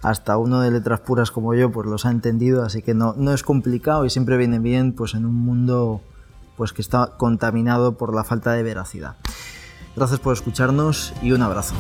hasta 0.01 0.38
uno 0.38 0.61
de 0.61 0.71
letras 0.71 0.99
puras 1.01 1.32
como 1.32 1.53
yo 1.53 1.71
pues 1.71 1.88
los 1.88 2.05
ha 2.05 2.11
entendido, 2.11 2.63
así 2.63 2.82
que 2.82 2.93
no, 2.93 3.13
no 3.17 3.34
es 3.34 3.43
complicado 3.43 4.05
y 4.05 4.09
siempre 4.09 4.36
viene 4.36 4.59
bien 4.59 4.93
pues 4.93 5.13
en 5.13 5.25
un 5.25 5.36
mundo 5.36 6.01
pues 6.57 6.73
que 6.73 6.82
está 6.82 7.13
contaminado 7.17 7.97
por 7.97 8.13
la 8.13 8.25
falta 8.25 8.51
de 8.51 8.63
veracidad. 8.63 9.15
Gracias 10.00 10.22
por 10.22 10.32
escucharnos 10.32 11.12
y 11.22 11.34
un 11.34 11.41
abrazo. 11.41 11.76